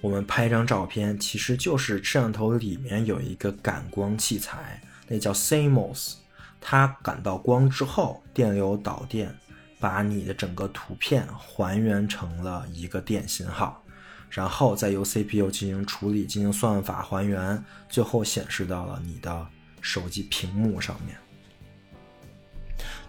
[0.01, 6.15] 我们拍一张照片，其实就是摄像头里面有一个感光器材，那叫 CMOS。
[6.61, 9.35] 它感到光之后，电流导电，
[9.81, 13.83] 把你的整个图片还原成了一个电信号，
[14.31, 19.47] 然后再由 CPU 进行处理，进行算法还原，最后显示到了你的
[19.81, 21.17] 手机屏幕上面。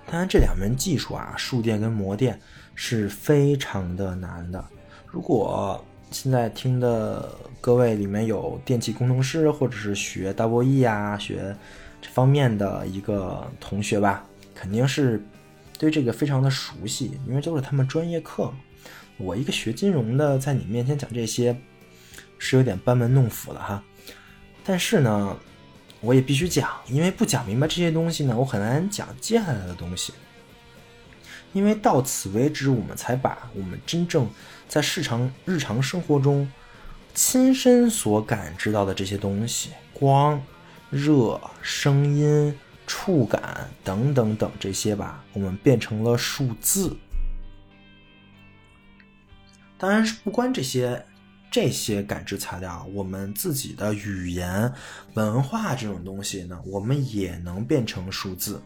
[0.06, 2.40] 当然，这两门技术啊，数电跟模电
[2.74, 4.64] 是非常的难的。
[5.06, 7.30] 如果现在听的
[7.62, 11.56] 各位里面有电气工程师，或者是学 Double E 啊，学
[12.02, 15.24] 这方面的一个同学吧，肯定是
[15.78, 18.52] 对这个非常的熟悉，因为都是他们专业课。
[19.18, 21.56] 我一个学金融的，在你面前讲这些，
[22.38, 23.84] 是有点班门弄斧了哈。
[24.64, 25.38] 但是呢，
[26.02, 30.12] 我也必须讲，因为不讲明白这些东西呢，我很难讲接下来的东西。
[31.52, 34.30] 因为到此为止，我们才把我们真正
[34.70, 36.48] 在市场日常生活中
[37.16, 40.40] 亲身所感知到的这些东西，光、
[40.92, 42.56] 热、声音、
[42.86, 46.96] 触感等等等这些吧，我们变成了数字。
[49.80, 51.04] 当然是不关这些
[51.50, 54.72] 这些感知材料，我们自己的语言、
[55.16, 58.62] 文化这种东西呢，我们也能变成数字。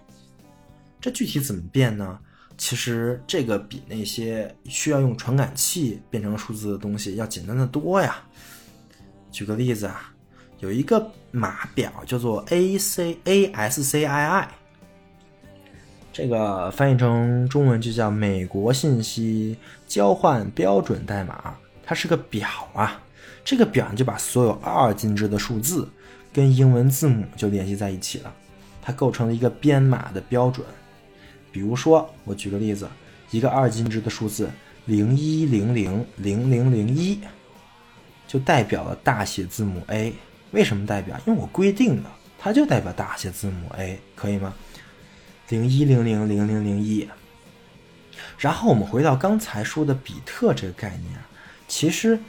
[0.99, 2.19] 这具体怎么变呢？
[2.57, 8.15] 其实这个比那些需要用传感器变成数字的东西要简单的多呀。
[9.31, 10.13] 举个例子啊，
[10.59, 14.49] 有一个码表叫做 A C A S C I I，
[16.11, 21.55] 这个翻译成中文就叫美国信息交换标准代码。
[21.85, 23.01] 它是个表啊，
[23.43, 25.89] 这个表就把所有二进制的数字
[26.31, 28.33] 跟英文字母就联系在一起了，
[28.81, 30.65] 它构成了一个编码的标准。
[31.53, 32.89] 比如说，我举个例子，
[33.29, 34.49] 一个二进制的数字
[34.85, 37.19] 零一零零零零零一，
[38.27, 40.11] 就代表了大写字母 A。
[40.51, 41.15] 为什么代表？
[41.27, 44.53] 因为我规定的，它就代表大写字母 A，可以吗？
[45.49, 47.07] 零一零零零零零一。
[48.37, 51.19] 然后我们回到刚才说的比特这个概念，
[51.67, 52.19] 其实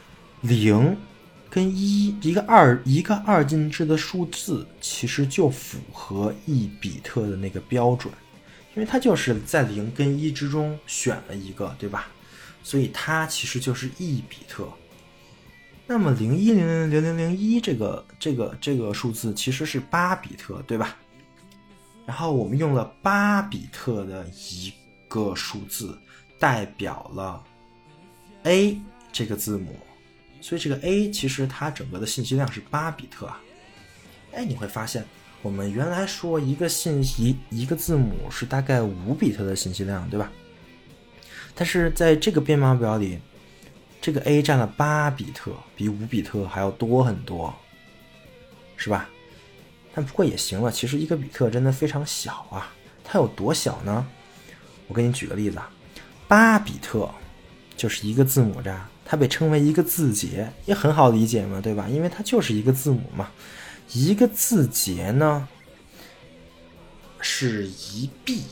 [0.42, 0.96] 零
[1.48, 8.12] 跟一，一个二一个二进制的数字，其实就符合一比特的那个标准。
[8.74, 12.08] 因为它就是在零跟一之中选了一个，对吧？
[12.62, 14.68] 所以它其实就是一比特。
[15.86, 20.96] 那么零一零零零零零一这个这个这个数字其实是八比特，对吧？
[22.04, 24.72] 然后我们用了八比特的一
[25.08, 25.96] 个数字
[26.38, 27.44] 代表了
[28.42, 28.80] A
[29.12, 29.78] 这个字母，
[30.40, 33.40] 所以这个 A 其实它整个的信息量是八比特啊。
[34.32, 35.04] 哎，你会发现。
[35.44, 40.32] 我们原来说一个信息一个字母是大概五比特的信息量，对吧？
[41.54, 43.18] 但是在这个编码表里，
[44.00, 47.54] 这个 A 占了八比特，比五比特还要多很多，
[48.78, 49.06] 是吧？
[49.94, 52.72] 但不过也行了，其实一个比特真的非常小啊。
[53.04, 54.06] 它有多小呢？
[54.88, 55.70] 我给你举个例子啊，
[56.26, 57.06] 八比特
[57.76, 61.86] 就是一个字母渣，它被称为一个字节，也很好理解嘛，对吧？
[61.90, 63.30] 因为它就是一个字母嘛。
[63.92, 65.48] 一个字节呢
[67.20, 68.42] 是一 B，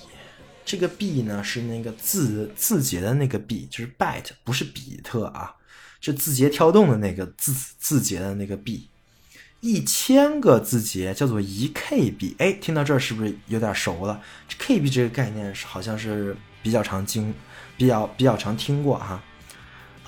[0.64, 5.54] 这个 B 呢是那个字字节的那个 B，就是 byte，不是比特啊，
[6.00, 8.88] 是字节跳动的那个字字节的那个 B。
[9.60, 14.20] 一千个字节叫做一 KB，哎，听到这儿是不是有点熟了？
[14.48, 17.32] 这 KB 这个概念是好像是比较常经，
[17.76, 19.22] 比较比较常听过哈。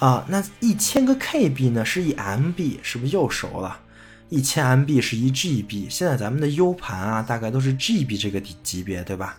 [0.00, 3.80] 啊，那一千个 KB 呢是一 MB，是不是又熟了？
[4.34, 9.38] 一千 MB 是一 GB，现在咱们的 U 盘啊，大概都是 GB 这个级别，对吧？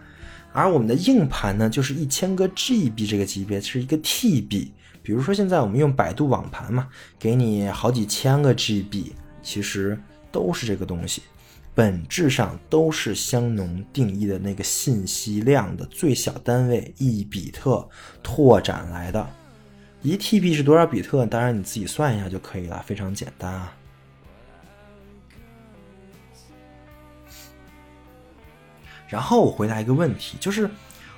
[0.54, 4.70] 而我们的硬盘呢，就是一千个 GB 这个级别，是一个 TB。
[5.04, 6.88] 比如说现在我们用百度网盘嘛，
[7.20, 9.12] 给你好几千个 GB，
[9.44, 10.00] 其实
[10.32, 11.22] 都是这个东西，
[11.74, 17.86] 本质上都是香农定义的那个信息量的最小单位一比特
[18.24, 19.28] 拓展来的。
[20.02, 21.26] 一 TB 是多少比特？
[21.26, 23.76] 当然你自己算一下就可以了，非常简单啊。
[29.08, 30.70] 然后我回答一个问题，就是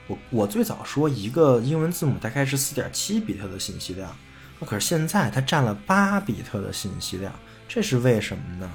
[0.08, 4.16] 我我最早说一个英文字母大概是四点七比特的信息量，
[4.60, 7.34] 那可是现在它占了八比特的信息量，
[7.68, 8.70] 这是为什么呢？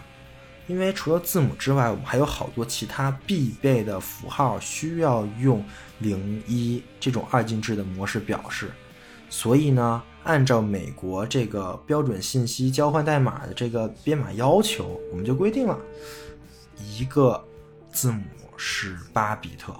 [0.68, 5.62] 因为除了字母之外，我们还有好多其他必备的符号需要用
[5.98, 8.70] 零一这种二进制的模式表示，
[9.28, 15.76] 所以呢，按照美国这个标准信息交换代码的这个编码要求，我们就规定了
[16.78, 17.44] 一个
[17.90, 18.22] 字母。
[18.57, 19.74] 是八比特，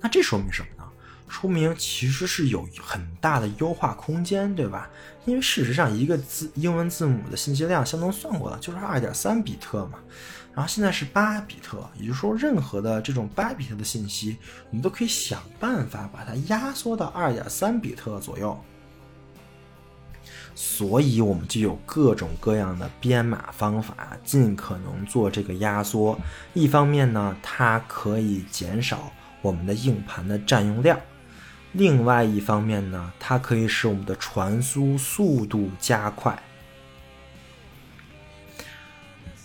[0.00, 0.84] 那这说明什么呢？
[1.28, 4.90] 说明其实是有很大的优化空间，对吧？
[5.26, 10.00] 因为事实上，一个字英文字母的信息量，相当算过了，就是二点三比特嘛。
[10.52, 14.36] 然后现在是八比特，也就是说，任何的这种八比特的信息，
[14.70, 18.60] 我们都可以想办法把它压缩到二点三比特左右。
[20.54, 26.18] 所以，我们就有各种各样的编码方法，尽可能做这个压缩。
[26.52, 30.98] 一方面呢，它可以减少我们的硬盘的占用量；
[31.72, 36.42] 另外一方面呢，它可以使我们的传输速度加快。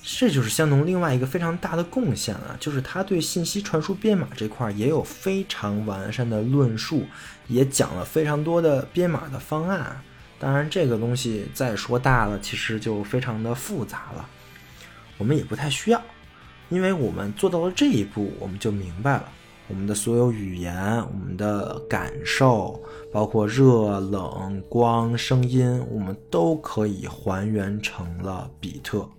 [0.07, 7.05] 这就是香农另外一个非常大的贡献了，就是它对信息传输编码这块也有非常完善的论述，
[7.47, 10.01] 也讲了非常多的编码的方案。
[10.45, 14.29] 当然，这个东西再说大了，其实就非常的复杂了。
[15.17, 15.99] 我们也不太需要，
[16.69, 19.27] 因为我们做到了这一步，我们就明白了，
[19.67, 22.79] 我们的所有语言、我们的感受，
[23.11, 29.09] 包括热、冷、光、声音，我们都可以还原成了比特。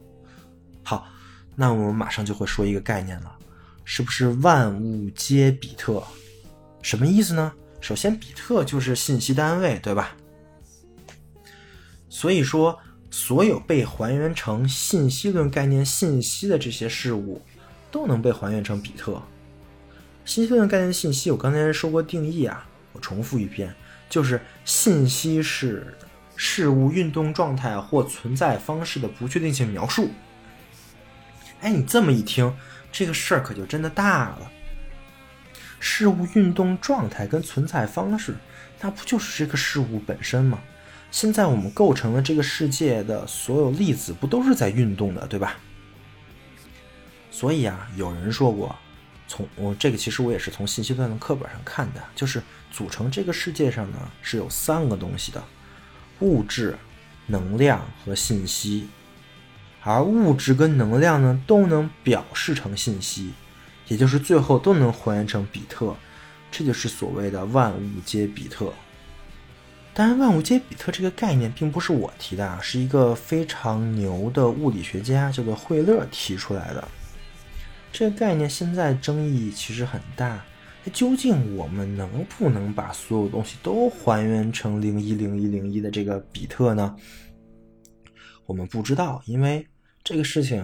[0.84, 1.08] 好，
[1.56, 3.36] 那我们马上就会说一个概念了，
[3.84, 6.00] 是不是万物皆比特？
[6.82, 7.52] 什么意思呢？
[7.80, 10.16] 首先，比特就是信息单位，对吧？
[12.18, 17.42] 所以说，所有被还原成信息论概念信息的这些事物，
[17.90, 19.20] 都能被还原成比特。
[20.24, 23.70] 信息论概念信息，我刚才说过定义啊，我重复一遍，
[24.08, 25.94] 就是信息是
[26.36, 30.08] 事物运动状态或存在方式的不确定性描述。
[31.60, 32.50] 哎，你这么一听，
[32.90, 34.50] 这个事儿可就真的大了。
[35.78, 38.34] 事物运动状态跟存在方式，
[38.80, 40.58] 那不就是这个事物本身吗？
[41.16, 45.56] 现在我们构成了这个世界的所有粒子，不都是在运动的，对吧？
[47.30, 48.76] 所以啊，有人说过。
[49.26, 55.42] 从我这个其实我也是从信息论的课本上看的，就是组成这个世界上呢是有三个东西的：
[56.20, 56.76] 物质、
[57.24, 58.86] 能量和信息。
[59.80, 63.32] 而物质跟能量呢都能表示成信息，
[63.88, 65.96] 也就是最后都能还原成比特。
[66.50, 68.70] 这就是所谓的万物皆比特。
[69.96, 76.86] 当然，万物皆比特这个概念并不是我提的啊，是一个非常牛的物理学家叫做惠勒提出来的。
[77.90, 80.44] 这个概念现在争议其实很大，
[80.92, 86.94] 究竟我们能不能把所有东西都还原成零一零一零一的这个比特呢？
[88.44, 89.66] 我们不知道，因为
[90.04, 90.62] 这个事情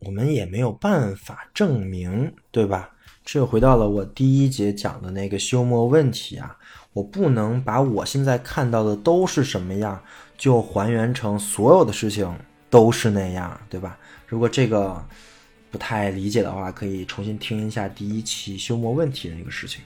[0.00, 2.90] 我们也没有办法证明，对吧？
[3.24, 6.56] 这又回到了我第一节讲的那个休谟问题啊，
[6.92, 10.02] 我不能把我现在看到的都是什么样，
[10.36, 12.32] 就还原成所有的事情
[12.70, 13.98] 都是那样，对吧？
[14.26, 15.04] 如果这个。
[15.70, 19.82] 不太理解的话，可以重新听一下第一期休谟问题的那个事情。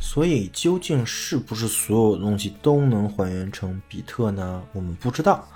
[0.00, 4.62] 所以，究竟是不是所有东西都能还原成比特呢？
[4.72, 5.46] 我们不知道，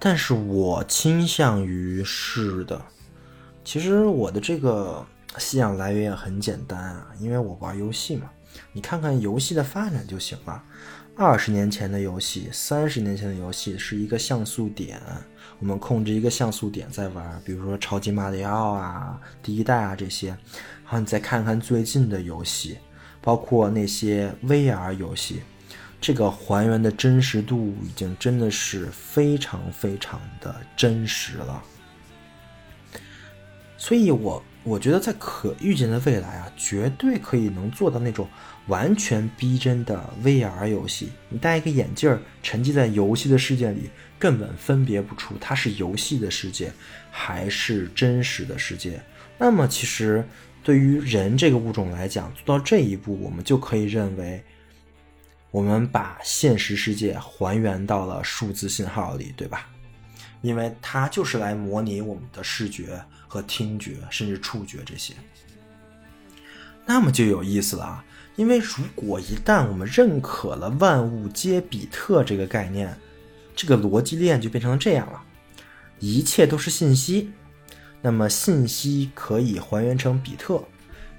[0.00, 2.80] 但是我倾向于是的。
[3.62, 8.28] 其实我的这个信仰来源也很简单啊，因为我玩游戏嘛。
[8.72, 10.60] 你看看游戏的发展就行了。
[11.14, 15.00] 二十年前的游戏，三十年前的游戏是一个像素点。
[15.58, 20.28] 我们控制一个像素点在玩，比如说超级马里奥啊、第一代啊这些。
[20.28, 22.78] 然后你再看看最近的游戏，
[23.20, 25.42] 包括那些 VR 游戏，
[26.00, 31.62] 这个还原的真实度已经真的是非常非常的真实了。
[33.76, 38.28] 所以我我觉得在可预见的未来啊，绝对可以能做到那种
[38.66, 41.10] 完全逼真的 VR 游戏。
[41.28, 43.90] 你戴一个眼镜儿，沉浸在游戏的世界里。
[44.18, 46.70] 根本分别不出它是游戏的世界
[47.10, 49.00] 还是真实的世界。
[49.38, 50.22] 那么，其实
[50.62, 54.44] 对于人这个物种来讲，做到这一步，我们就可以认为，
[55.50, 59.68] 我们把现实世界还原到了数字信号里，对吧？
[60.42, 65.12] 因为它就是来模拟我们的视觉和听觉，甚至触觉这些。
[66.86, 68.04] 那么就有意思了啊！
[68.36, 72.96] 因为如果一旦我们认可了万物皆比特这个概念，
[73.54, 75.22] 这个逻辑链就变成这样了，
[75.98, 77.32] 一切都是信息，
[78.00, 80.64] 那么信息可以还原成比特，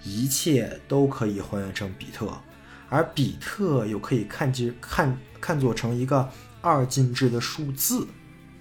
[0.03, 2.41] 一切都可以还原成比特，
[2.91, 6.29] 而比特又可以看作看看作成一个
[6.59, 8.05] 二进制的数字，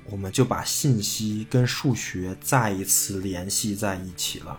[0.04, 4.58] 我们就把信息跟数学再一次联系在一起了。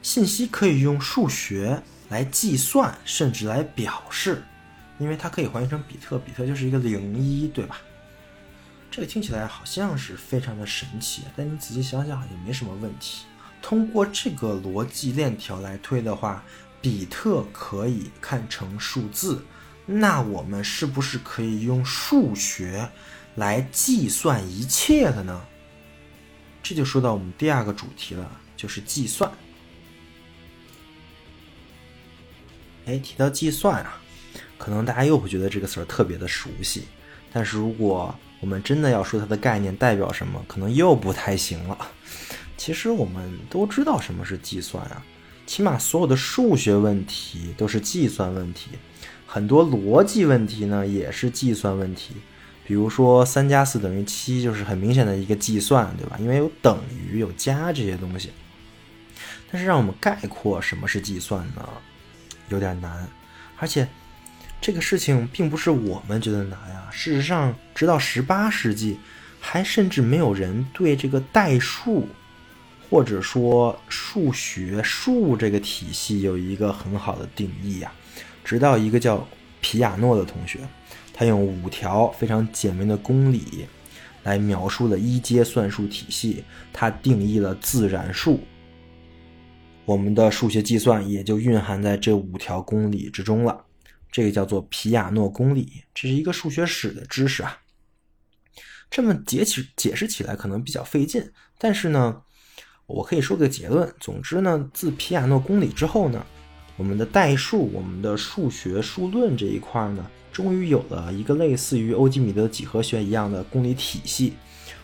[0.00, 4.42] 信息可以用数学来计算，甚至来表示。
[5.00, 7.78] 因为它可以还原成比特，比特就是一个零一，对吧？
[8.90, 13.24] 这个听起来好像是非常的神奇，但你仔细想想也没什么问题。
[13.60, 16.42] 通过这个逻辑链条来推的话，
[16.80, 19.44] 比特可以看成数字，
[19.86, 22.88] 那我们是不是可以用数学
[23.34, 25.44] 来计算一切了呢？
[26.62, 29.30] 这就说到我们第二个主题了，就是计算。
[32.86, 34.00] 哎，提到计算啊。
[34.58, 36.82] 可能大家又会觉得这个词儿特别的熟悉，
[37.32, 41.78] 但是如果我们真的要说它的概念代表什么，可能又不太行了。
[42.56, 45.00] 其实我们都知道什么是计算啊，
[45.48, 48.72] 起码所有的数学问题都是计算问题，
[49.26, 52.14] 很多逻辑问题呢也是计算问题。
[52.66, 56.18] 比如说三加四等于七，就是很明显的一个计算，对吧？
[56.20, 58.30] 因为有等于、有加这些东西。
[59.50, 61.66] 但是让我们概括什么是计算呢，
[62.50, 63.08] 有点难，
[63.56, 63.88] 而且。
[64.60, 66.88] 这个事情并不是我们觉得难呀。
[66.90, 68.98] 事实上，直到十八世纪，
[69.38, 72.08] 还甚至没有人对这个代数
[72.88, 77.92] 或者说数学数这个体系有一个很好的定义呀。
[78.44, 79.26] 直到一个叫
[79.60, 80.60] 皮亚诺的同学，
[81.12, 83.66] 他用五条非常简明的公理
[84.22, 88.40] 来描述了一阶算术体系，他定义了自然数。
[89.84, 93.64] 我们的数学计算也就蕴含在这五条公理之中了。
[94.10, 97.58] 这个叫做皮亚诺公理，这是一个数学史的知识啊。
[98.90, 102.22] 这么解起解释起来可能比较费劲，但是呢，
[102.88, 103.86] 我可以说个结论。
[104.00, 106.24] 总之呢，自皮亚诺公理之后呢，
[106.76, 114.32] 我们的代数、我们的数学数论这一块呢，终于有了一个类似于欧几米得几何学一样的公理体系。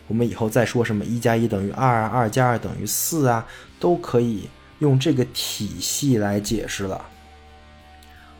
[0.06, 3.46] 我们以后再说什么一加一等于二啊，二加二等于四啊，
[3.80, 4.50] 都可以
[4.80, 7.02] 用这个体系来解释了。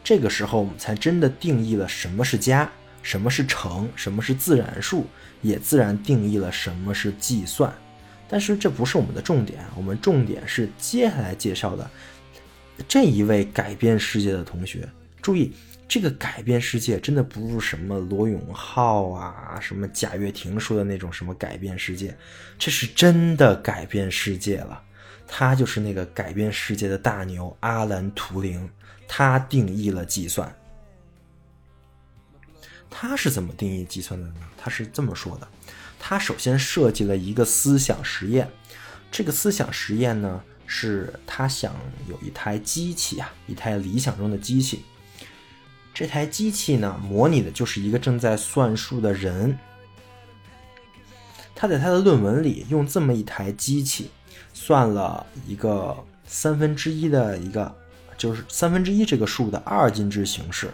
[0.04, 5.06] 这个时候，我们才真的定义了什么是加，什么是乘，什么是自然数。
[5.40, 7.70] 也自然定义了什么是计算，
[8.28, 11.88] 但是这不是我们的重点，我们重点是接下来介绍的
[12.88, 14.88] 这一位改变世界的同学。
[15.22, 15.52] 注意，
[15.86, 22.16] 这个改变世界真的不是什么罗永浩啊，什么贾跃亭说的那种什么改变世界，
[22.58, 24.82] 这是真的改变世界了。
[25.26, 28.68] 他就是那个改变世界的大牛阿兰图灵，
[29.08, 30.54] 他定义了计算。
[32.90, 34.34] 他是怎么定义计算的呢？
[34.56, 35.48] 他是这么说的：
[36.06, 38.46] 他首先设计了一个思想实验，
[39.10, 41.74] 这个思想实验呢，是他想
[42.06, 44.84] 有一台机器啊，一台理想中的机器。
[45.94, 49.58] 这台机器呢，模拟的就是一个正在算数的人。
[51.54, 54.10] 他在他的论文里用这么一台机器
[54.52, 55.96] 算了一个
[56.26, 57.74] 三分之一的一个，
[58.18, 60.68] 就是三分之一这个数的二进制形式。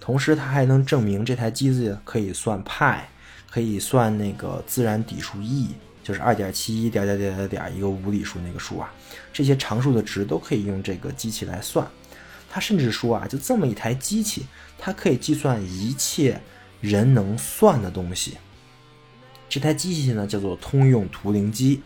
[0.00, 3.08] 同时，他还能证明这台机子可以算派，
[3.50, 5.68] 可以算那个自然底数 e，
[6.04, 8.90] 就是二点七一点点点点点一个无理数那个数啊，
[9.32, 11.86] 这些常数的值都可以用这个机器来算。
[12.48, 14.46] 他甚至说啊，就这么一台机器，
[14.78, 16.40] 它可以计算一切
[16.80, 18.38] 人能算的东西。
[19.48, 21.82] 这台机器呢叫做通用图灵机，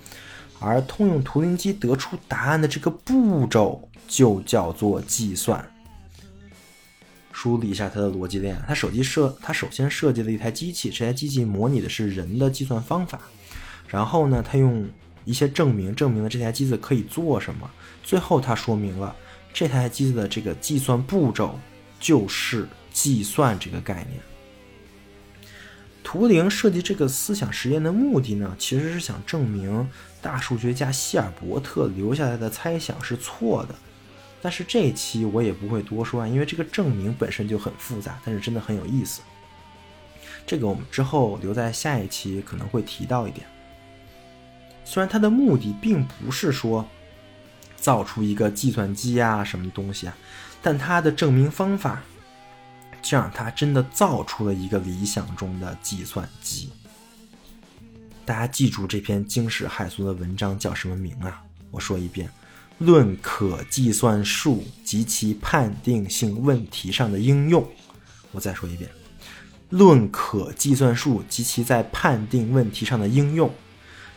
[0.58, 5.73] 而通用图灵机得出答案的这个步骤就叫做计算。
[7.44, 13.20] 梳理一下它的逻辑链，它手机设，它首先设计了一台机器，这台机器模拟的是人的计算方法，
[13.86, 14.88] 然后呢，他用
[15.26, 17.70] 一些证明证明了这台机子可以做什么，
[18.02, 19.14] 最后他说明了
[19.52, 21.60] 这台机子的这个计算步骤
[22.00, 24.18] 就是计算这个概念。
[26.02, 29.86] 图灵设计这个思想实验的目的呢，其实是想证明
[30.22, 33.74] 大数学家希尔伯特留下来的猜想是错的。
[34.44, 39.22] 但是这一期我也不会多说啊，因为这个证明本身就很复杂，但是真的很有意思。
[40.46, 43.46] 这个我们之后留在下一期可能会提到一点。
[44.84, 46.86] 虽然它的目的并不是说
[47.74, 50.14] 造出一个计算机啊什么东西啊，
[50.60, 52.02] 但它的证明方法
[53.00, 56.70] 就让它真的造出了一个理想中的计算机。
[58.26, 61.42] 大家记住这篇惊世骇俗的文章叫什么名啊？
[61.70, 62.28] 我说一遍。
[62.78, 67.66] 论可计算数及其判定性问题上的应用。
[68.32, 68.90] 我再说一遍，
[69.70, 73.50] 论可计算数及其在判定问题上的应用。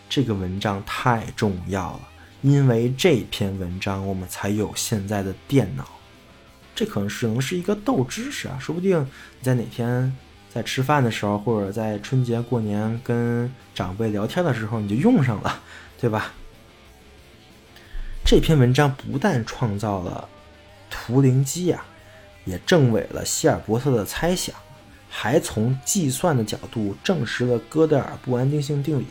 [0.10, 2.00] 这个文章太重要了，
[2.42, 5.88] 因为这篇文章我们才有现在的电脑。
[6.74, 10.16] 这可能只能是一个斗知识啊，说不定你在哪天
[10.50, 15.60] 在吃饭的时候，或者在春节过年跟长辈聊天的时候，你就用上了，
[16.00, 16.34] 对吧？
[18.30, 20.28] 这篇文章不但创造了
[20.90, 21.86] 图灵机啊，
[22.44, 24.54] 也证伪了希尔伯特的猜想，
[25.08, 29.06] 还从计算的角度证实了哥德尔不安定性定理。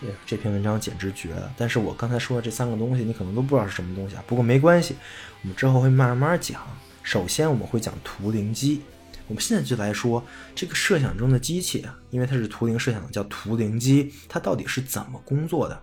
[0.00, 1.52] 这这篇文章简直绝了！
[1.58, 4.24] 但是我刚才说的这三个东西，你可能都不知道是什么东西啊。
[4.26, 4.96] 不过没关系，
[5.42, 6.62] 我们之后会慢慢讲。
[7.02, 8.80] 首先我们会讲图灵机，
[9.26, 10.24] 我们现在就来说
[10.54, 15.78] 这个设想中的机器啊，因为它是图灵设想的，叫图灵机，它到底是怎么工作的？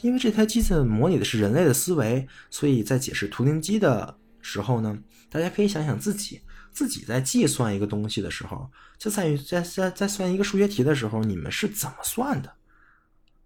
[0.00, 4.98] 因为这台机子模拟的是人类的思维，所以在解释图灵机的时候呢，
[5.30, 6.40] 大家可以想想自己
[6.72, 8.68] 自己在计算一个东西的时候，
[8.98, 12.52] 就在于在在在算一个数学题的时候，你们是怎么算的？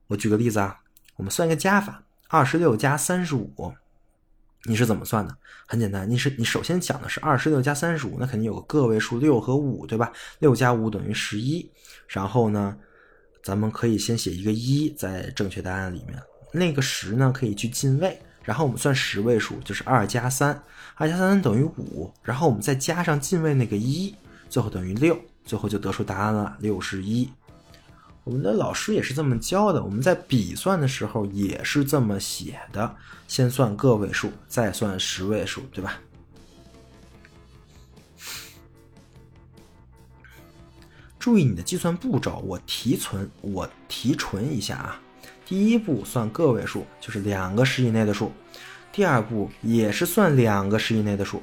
[0.06, 0.78] 我举个例子啊，
[1.16, 3.74] 我们算一个加法，二十六加三十五，
[4.62, 5.36] 你是怎么算的？
[5.66, 10.12] 很简单，你是你首先想的是二十六加三十五，那肯定有个个位数六和五，对吧？
[10.38, 11.68] 六加五等于十一，
[12.06, 12.78] 然后呢，
[13.42, 16.16] 咱们可以先写一个一在正确答案里面。
[16.56, 20.60] 那个十呢，可以去进位，然后我们算十位数，就是二加三，
[20.94, 24.14] 二加三等于五，然后我们再加上进位那个一，
[24.48, 27.30] 最后等于六，最后就得出答案了，六十一。
[28.24, 32.96] 我们的老师也是这么教的，我们在笔算的时候也是这么写的，
[33.28, 36.00] 先算个位数，再算十位数，对吧？
[41.18, 45.00] 注意你的计算步骤，我提存，我提纯一下啊。
[45.46, 48.26] 第一步算个位数，就是两个十以内的数；
[48.92, 51.38] 第二步也是算两个十以内的数；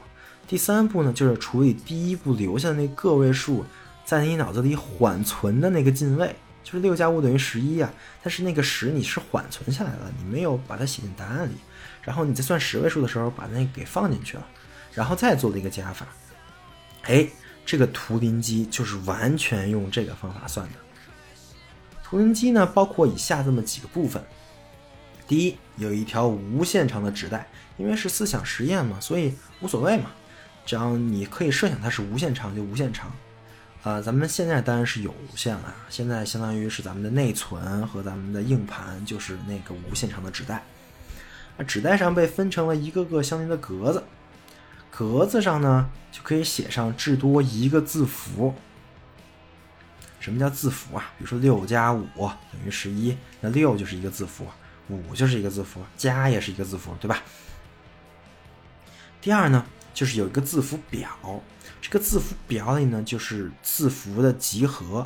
[0.47, 3.66] 第三步呢，就是处理第一步留下的那个位数，
[4.06, 7.91] 在你脑子里缓存的那个进位，就是六加五等于十一啊。
[8.22, 11.54] 但是那个十你是缓存下来了，你没有把它写进答案里。
[12.01, 14.45] 然后你在算十位数的时候，把那个给放进去了，
[14.93, 16.06] 然后再做了一个加法。
[17.04, 17.28] 哎。
[17.66, 20.74] 这个图灵机就是完全用这个方法算的。
[22.14, 24.24] 图灵机呢，包括以下这么几个部分：
[25.28, 30.11] 第一，有一条无限长的纸带，因为是思想实验嘛，所以无所谓嘛，
[30.64, 33.11] 只要你可以设想它是无限长就无限长。
[33.82, 40.64] 啊，咱们现在当然是有限了，现在相当于是咱们的内存和咱们的硬盘就是那个无限长的纸带。
[41.57, 44.03] 那纸带上被分成了一个个相邻的格子。
[44.91, 48.53] 格子上呢，就可以写上至多一个字符。
[50.24, 51.11] 什么叫字符啊？
[51.17, 54.47] 比如说六加五等于十一，那六就是一个字符，
[54.88, 57.21] 五就是一个字符，加也是一个字符，对吧？
[59.19, 61.09] 第二呢，就是有一个字符表，
[61.82, 65.05] 这个字符表里呢，就是字符的集合。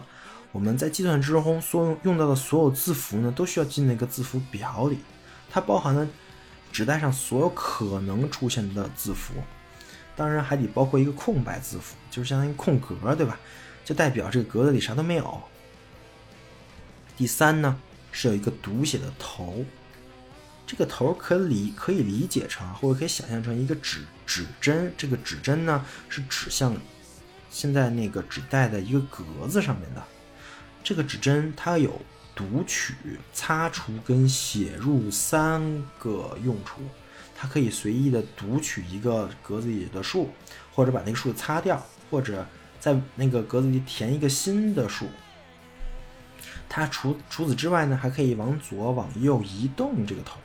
[0.51, 4.99] 我们在计算之中所用用到的所有字符呢，都需要进那个字符表里，
[5.49, 6.07] 它包含了
[6.72, 9.34] 纸带上所有可能出现的字符。
[10.15, 13.39] 当然还得包括一个空白字符，就是相当于空格，对吧？
[13.88, 15.42] 就代表这个格子里啥都没有。
[17.16, 17.80] 第三呢，
[18.12, 19.64] 是有一个读写的头，
[20.66, 24.94] 这个头可理可以理解成，或者可以想象成一个指指针。
[24.98, 26.76] 这个指针呢，是指向
[27.50, 30.04] 现在那个纸带的一个格子上面的。
[30.84, 32.02] 这个指针它有
[32.36, 32.94] 读取、
[33.32, 35.62] 擦除跟写入三
[35.98, 36.82] 个用处。
[37.38, 40.30] 它可以随意的读取一个格子里的数，
[40.74, 42.46] 或者把那个数擦掉，或者
[42.80, 45.08] 在那个格子里填一个新的数。
[46.70, 50.40] 它除除此之外呢，还可以往左往右移动这个头。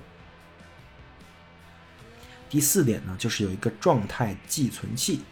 [2.49, 5.23] 第四点呢，就是有一个状态寄存器，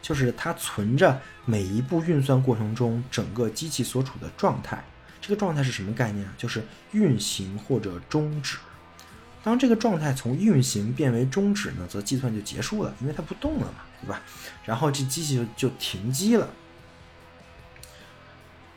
[0.00, 4.82] 就是它存着每一步运算过程中整个机器所处的状态。
[5.20, 6.34] 这个状态是什么概念啊？
[6.36, 8.56] 就是运行或者终止。
[9.44, 14.22] 当这个状态从运行变为终止呢，则计算就结束了，因为它不动了嘛，对吧？
[14.64, 16.48] 然后这机器就就停机了。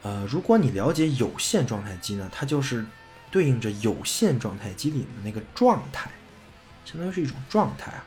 [0.01, 2.83] 呃，如果你了解有限状态机呢，它就是
[3.29, 6.09] 对应着有限状态机里的那个状态，
[6.83, 8.03] 相当于是一种状态啊。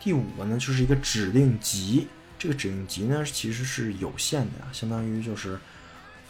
[0.00, 5.56] 第五个呢，就是一个指令集，这个指令集呢其实是有限的，相当于就是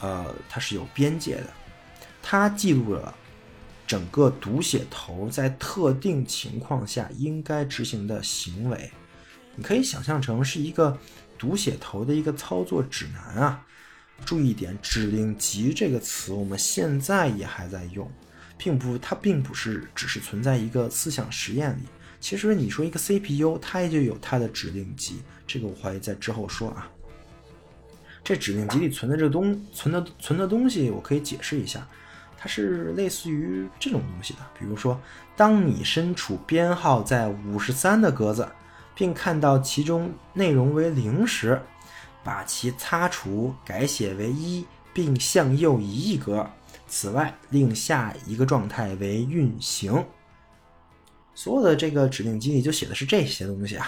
[0.00, 1.46] 呃它是有边界的，
[2.22, 3.14] 它记录了。
[3.86, 8.90] 整个读写头在特定情况下应该执行的行为，
[9.54, 10.98] 你可以想象成是一个
[11.38, 13.66] 读写头的一个操作指南啊。
[14.24, 18.08] 注意一点，“指令集”这个词我们现在也还在用，
[18.56, 21.82] 并不，它并不是只是存在一个思想实验里。
[22.20, 26.88] 其实你说一个 CPU，它也就有它的指令集，这个我怀疑在之后说啊。
[28.22, 31.86] 这指令集里存的这东存的存的东西，我可以解释一下。
[32.42, 35.00] 它是类似于这种东西的，比如说，
[35.36, 38.50] 当你身处编号在五十三的格子，
[38.96, 41.62] 并看到其中内容为零时，
[42.24, 46.50] 把其擦除，改写为一，并向右移一格。
[46.88, 50.04] 此外，令下一个状态为运行。
[51.36, 53.86] 所有的这个指令集里就写的是这些东西啊，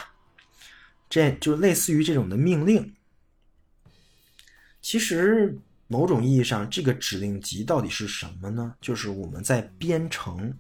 [1.11, 2.95] 这就类似于这种的命令。
[4.81, 5.59] 其实。
[5.87, 8.75] 某种意义上，这个指令集到底是什么呢？
[8.81, 10.53] 就是我们在编程，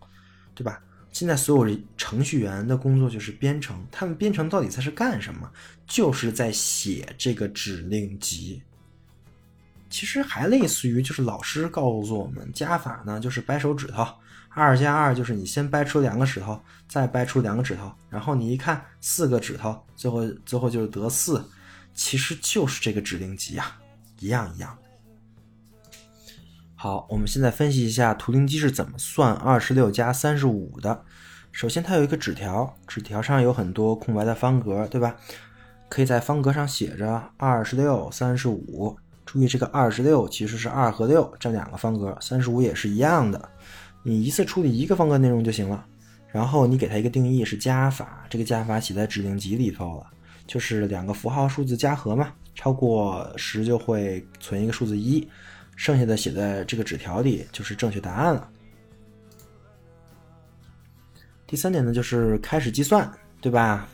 [0.54, 0.80] 对吧？
[1.12, 5.48] 现在所有程序员的工作就是编程，他们编程到底在是干什么？
[5.86, 8.60] 就是在写这个指令集。
[9.88, 14.04] 其实还类似于，就是老师告诉我们，加法呢就是掰手指头，
[14.48, 21.48] 二加二就是你先掰出两个指头，再掰出两个指头，然后你一看四个指头，最后最后就是得四，
[21.94, 23.80] 其实就是这个指令集啊，
[24.18, 24.76] 一样一样。
[26.84, 31.02] 好，我们现在分析一下图灵机是怎么算二十六加三十五的。
[31.50, 35.16] 首先，它有一个纸条，纸条上有很多空白的方格，对吧？
[35.88, 38.94] 可以在方格上写着二十六、三十五。
[39.24, 43.48] 注意，这个二十六其实是二和六占两个方格，三十五也是一样的。
[44.02, 45.86] 你一次处理一个方格内容就行了。
[46.30, 50.06] 然后你给它一个定义是加法，这个加法写在指令集里头了，
[50.46, 55.26] 就是两个符号数字加和嘛，超过十就会存一个数字一。
[55.76, 58.48] 剩下的写在这个纸条里就是正确答案了。
[61.46, 63.10] 第三点呢，就是开始计算，
[63.40, 63.86] 对吧？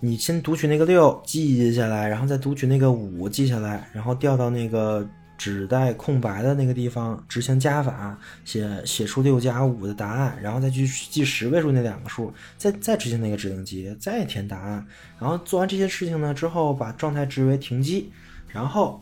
[0.00, 5.04] 你先读取那个六记下来，然后再读取那个五记下来，然后调到那个
[5.36, 14.86] 纸带空白的那个地方执行加法，写写出六加五的答案，然后再去记十位数那两个数，再再执行那个指令集，再填答案。
[15.18, 18.10] 然后做完这些事情呢之后，把状态值为停机，
[18.48, 19.00] 然后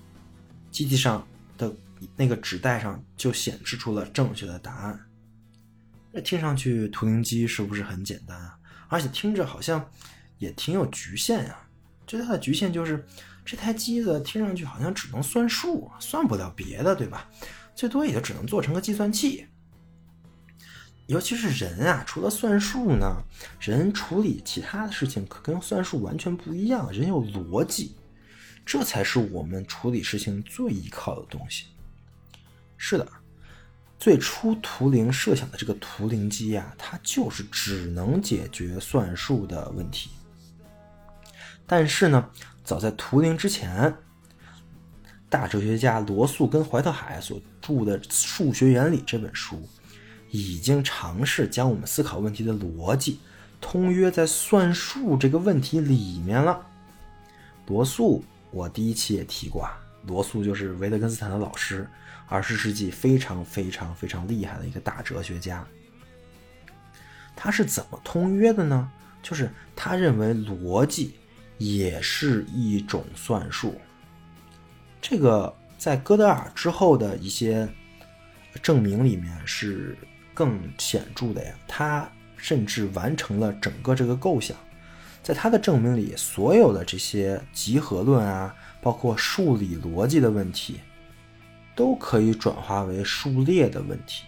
[0.76, 1.74] 机器上的
[2.14, 5.00] 那个纸袋上就显示出了正确的答案。
[6.12, 8.58] 这听上去图灵机是不是很简单啊？
[8.88, 9.82] 而且听着好像
[10.36, 11.56] 也挺有局限呀。
[12.06, 13.02] 最大的局限就是
[13.42, 17.26] 这台机子听上去好像只能算数，算不了别的，对吧？
[17.74, 19.46] 最多也就只能做成个计算器。
[21.06, 23.22] 尤其是人啊，除了算数呢，
[23.58, 26.92] 人处理其他的事情可跟算数完全不一样。
[26.92, 27.96] 人有逻辑，
[28.66, 31.66] 这才是我们处理事情最依靠的东西。
[32.76, 33.08] 是的。
[33.98, 40.10] 最初图灵设想的这个图灵机呀，它就是只能解决算术的问题。
[41.66, 42.28] 但是呢，
[42.62, 43.96] 早在图灵之前，
[45.30, 49.66] 大哲学家罗素跟怀特海所著的《数学原理》这本书，
[50.30, 53.18] 已经尝试将我们思考问题的逻辑
[53.62, 56.66] 通约在算术这个问题里面了。
[57.66, 58.22] 罗素，
[58.56, 61.86] 我第一期也提过啊，罗素就是维特根斯坦的老师。
[62.26, 65.64] 二十世纪非常非常非常厉害的一个大哲学家，
[67.36, 68.90] 他是怎么通约的呢？
[69.22, 71.14] 就是他认为逻辑
[71.58, 73.78] 也是一种算术。
[75.00, 77.68] 这个在哥德尔之后的一些
[78.60, 79.96] 证明里面是
[80.34, 81.54] 更显著的呀。
[81.68, 84.56] 他甚至完成了整个这个构想，
[85.26, 90.78] 在他的证明里，所有的这些集合论啊，包括数理逻辑的问题。
[91.74, 94.22] 都可以转化为数列的问题。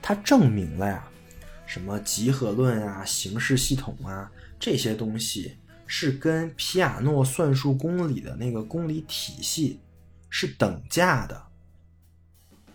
[0.00, 1.06] 他证明了呀，
[1.66, 9.80] 什么集合论啊、形式系统啊这些东西是跟皮亚诺算术公理的那个公理体系
[10.30, 11.42] 是等价的。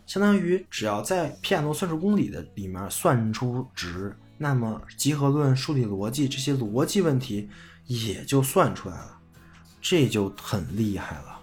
[0.06, 7.48] 相当于只要在皮亚诺算术公理的里面算出值，那么集合论、数理逻辑这些逻辑问题
[7.86, 9.20] 也就算出来了，
[9.80, 11.40] 这就很厉害了。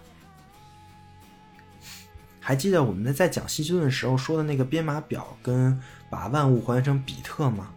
[2.41, 7.71] 还记得我们在讲信息论的时候说的那个编码表跟把万物还原成比特吗？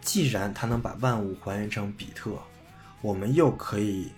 [0.00, 2.32] 既然它能把万物还原成比特，
[3.00, 4.10] 我们又可以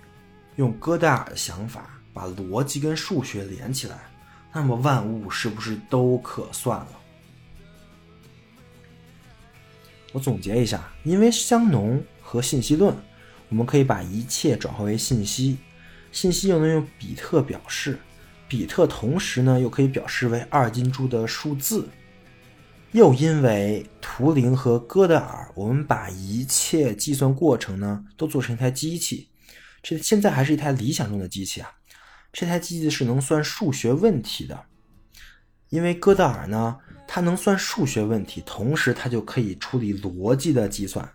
[0.55, 3.99] 用哥德尔的想法把逻辑跟数学连起来，
[4.55, 6.93] 那么万物是不是都可算了？
[10.17, 12.97] 我总结一下，因为香农和信息论，
[13.51, 15.59] 我们可以把一切转化为信息，
[16.11, 17.99] 信息又能用比特表示。
[18.49, 21.87] 比特同时呢，又可以表示为二进制的数字。
[22.93, 29.29] 又因为图灵和哥德尔，我们把一切计算过程呢都做成一台机器。
[29.83, 31.71] 这现在还是一台理想中的机器啊。
[32.33, 34.65] 这台机器是能算数学问题的，
[35.69, 41.09] 因为哥德尔呢，它能算数学问题，同时它就可以处理逻辑的计算。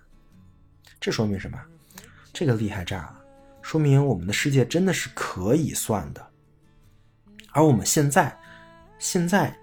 [0.99, 1.59] 这说明什么？
[2.33, 3.21] 这个厉害炸了！
[3.61, 6.27] 说明我们的世界真的是可以算的。
[7.51, 8.35] 而我们现在，
[8.97, 9.55] 现在，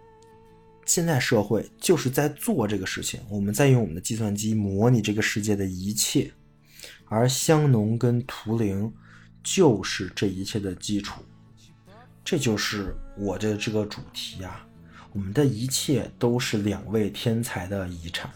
[0.85, 3.21] 现在社会就是在做这个事情。
[3.31, 6.31] 我们在用我们的计算机模拟这个世界的一切，
[7.07, 8.93] 而香农跟图灵
[9.43, 11.23] 就是这一切的基础。
[12.23, 14.68] 这就是我的这个主题啊！
[15.13, 18.31] 我们的一切都是两位天才的遗产。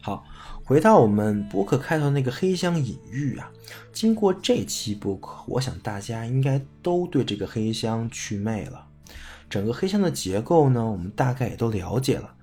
[0.00, 0.24] 好。
[0.64, 3.50] 回到我们播客开头那个黑箱隐喻啊，
[3.92, 8.86] 经过这期播客，我想大家应该都对这个黑箱祛魅了。
[9.50, 12.36] 整个黑箱的结构呢，我们大概也都了解了。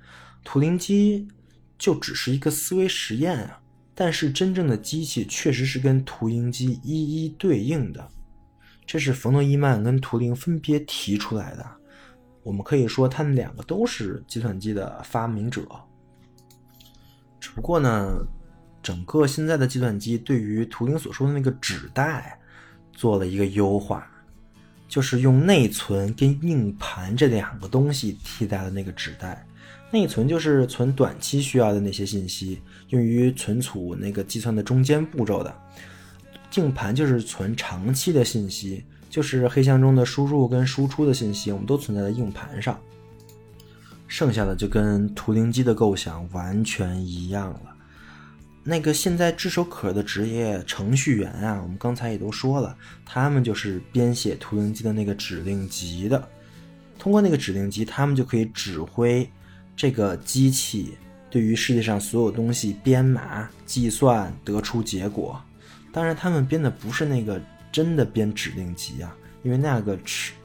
[0.44, 1.30] 图灵机
[1.78, 3.62] 就只是一个思维实验啊，
[3.96, 8.12] 但是真正的机器确实是跟图灵机一一对应的。
[8.92, 11.64] 这是冯诺依曼跟图灵分别提出来的。
[12.42, 15.62] 我们可以说，他们两个都是计算机的发明者。
[17.40, 18.18] 只不过呢，
[18.82, 22.40] 整个现在的计算机对于图灵所说的那个纸袋
[22.92, 24.10] 做了一个优化，
[24.88, 29.46] 就是用内存跟硬盘这两个东西替代了那个纸袋。
[29.92, 35.54] 内存就是存短期需要的那些信息，用于存储那个计算的中间步骤的；
[36.60, 42.78] 硬盘就是存长期的信息，就是黑箱中的输入跟输出的信息，我们都存在在硬盘上。
[44.08, 47.62] 剩下的就跟图灵机的构想完全一样了。
[48.62, 56.28] 那个现在炙手可热的职业程序员啊，我们刚才也都说了，他们就是编写图灵机的那个指令集的。
[56.98, 59.28] 通过那个指令集，他们就可以指挥
[59.78, 60.98] 这个机器
[61.30, 65.42] 对于世界上所有东西编码、计算，得出结果。
[65.92, 69.98] 当然，他们编的不是那个真的编指令集啊，因为那个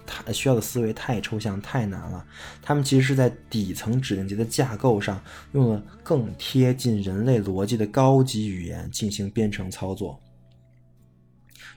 [0.06, 2.24] 太需要的思维太抽象、太难了。
[2.62, 5.22] 他们其实是在底层指令集的架构上，
[5.52, 10.18] 用了更贴近人类逻辑的高级语言进行编程操作。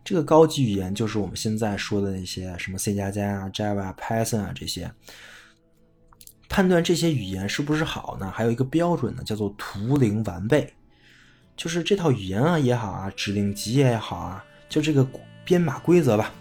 [0.04, 4.90] 这个高级语言就是我们现在说的那些什么 C 加加啊、Java、Python 啊这些。
[6.50, 8.32] 判断这些语言是不是好呢？
[8.32, 10.74] 还有一个标准呢，叫做图灵完备。
[11.58, 15.06] 就是这套语言啊也好啊，指令集也好啊，就这个
[15.44, 16.32] 编码规则吧，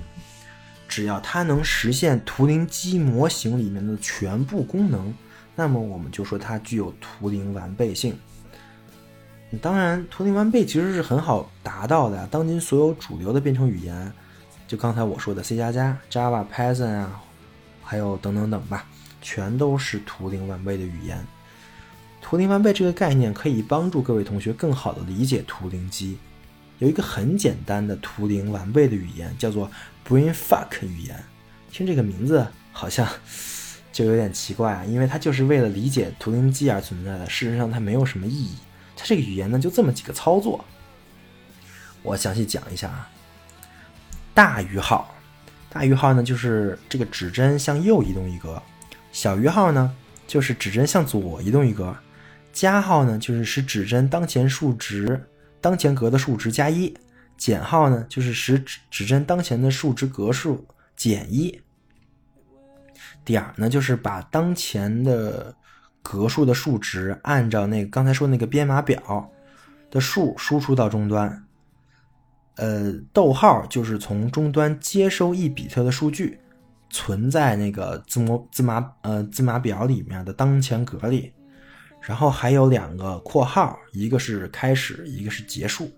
[0.87, 5.12] 只要它能实现图灵机模型里面的全部功能，
[5.55, 8.14] 那么我们就说它具有图灵完备性。
[9.62, 12.27] 当然，图灵完备其实是很好达到的。
[12.27, 14.12] 当今所有主流的编程语言，
[14.69, 17.23] 就刚才我说的 C 加加、Java、Python 啊，
[17.83, 18.85] 还有等等等吧，
[19.23, 21.25] 全都是图灵完备的语言。
[22.29, 26.18] 图灵完备这个概念可以帮助各位同学更好的理解图灵机。
[26.81, 29.70] 有一个很简单的图灵完备的语言，叫做
[30.09, 31.22] BrainFuck 语言。
[31.70, 33.09] 听这个名字好像
[33.93, 37.31] 就有点奇怪啊，因为它就是为了理解图灵机而存在的。
[37.31, 38.57] 事实上，它没有什么意义。
[38.97, 40.64] 它这个语言呢，就这么几个操作。
[42.03, 43.09] 我详细讲一下啊。
[44.35, 45.14] 大于号，
[45.70, 48.61] 大于号呢就是这个指针向右移动一格；
[49.12, 49.95] 小于号呢
[50.27, 51.97] 就是指针向左移动一格。
[52.57, 55.23] 加号呢，就是使指针当前数值、
[55.61, 56.91] 当前格的数值加一；
[57.37, 61.61] 减号呢，就是使指指针当前的数值格数减一。
[63.27, 65.55] 点儿呢，就是把当前的
[66.03, 69.31] 格数的数值按照那个刚才说那个编码表
[69.91, 71.45] 的数输出到终端。
[72.55, 76.41] 呃，逗号就是从终端接收一比特的数据，
[76.89, 81.35] 存在那个字母字码呃字码表里面的当前格里。
[82.07, 85.91] 然后还有两个括号，一个是开始，一个是结束。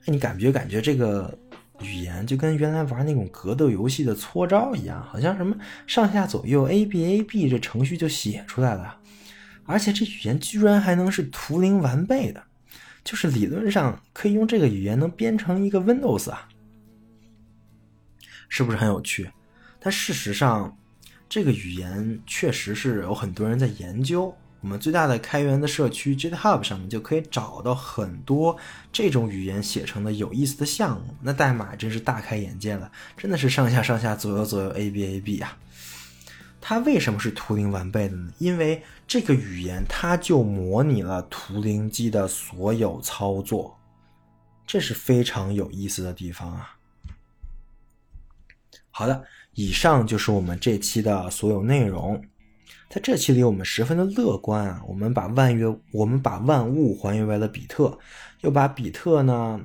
[0.00, 1.32] 哎，你感觉感觉这个
[1.80, 8.98] 语言就跟原来玩那种格斗游戏的搓招一样，好像什么上下左右 A B A B 这程序就写出来了。
[9.64, 12.42] 而且这语言居然还能是图灵完备的，
[13.04, 16.48] 就是理论上可以用这个语言能编成一个 Windows 啊，
[18.48, 19.30] 是不是很有趣？
[19.78, 20.76] 但事实上，
[21.28, 24.34] 这个语言确实是有很多人在研究。
[24.60, 28.56] 我们最大的开源的社区 GitHub 上面就可以找到很多
[28.92, 35.56] 这种语言写成的有意思的项目，那代码真是大开眼界了，真的是上下上下左右左右 A B A B 啊！
[36.60, 38.32] 它为什么是图灵完备的呢？
[38.38, 43.78] 因为这个语言它就模拟了图灵机的所有操作，
[44.66, 46.76] 这是非常有意思的地方啊！
[48.90, 52.20] 好的，以上就是我们这期的所有内容。
[52.88, 54.82] 在这期里，我们十分的乐观啊！
[54.88, 57.98] 我们把万月，我们把万物还原为了比特，
[58.40, 59.60] 又把比特呢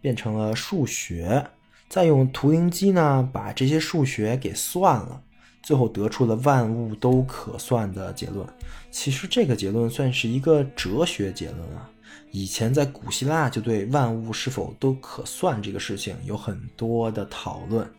[0.00, 1.44] 变成了数学，
[1.88, 5.20] 再用图灵机呢把这些数学给算了，
[5.60, 8.46] 最后得出了万物都可算的结论。
[8.92, 11.90] 其实这个结论算是一个哲学结论啊！
[12.30, 17.90] 以前在古希腊就对万物是否都可算这个事情有很多的讨论，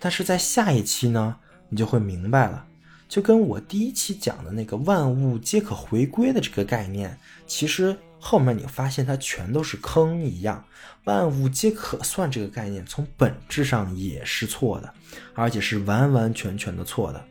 [0.00, 1.36] 但是在下一期呢，
[1.68, 2.64] 你就会明白了。
[3.08, 10.62] 就跟我第一期讲的那个万物皆可回归的这个概念，其实后面你发现它全都是坑一样。
[11.04, 14.92] 万物皆可算这个概念从本质上也是错的，
[15.34, 17.24] 而且是完完全全的错的。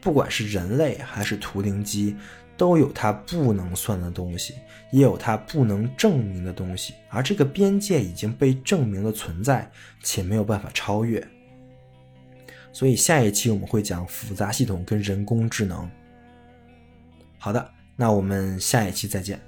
[0.00, 2.16] 不管是人类还是图灵机，
[2.56, 4.54] 都有它不能算的东西，
[4.90, 9.70] 也有它不能证明的东西，而这个边界已经被证明了存在，
[10.02, 11.22] 且没有办法超越。
[12.72, 15.88] 所以下一期我们会讲复杂系统跟人工智能。
[17.38, 19.40] 好的，那我们下一期再见。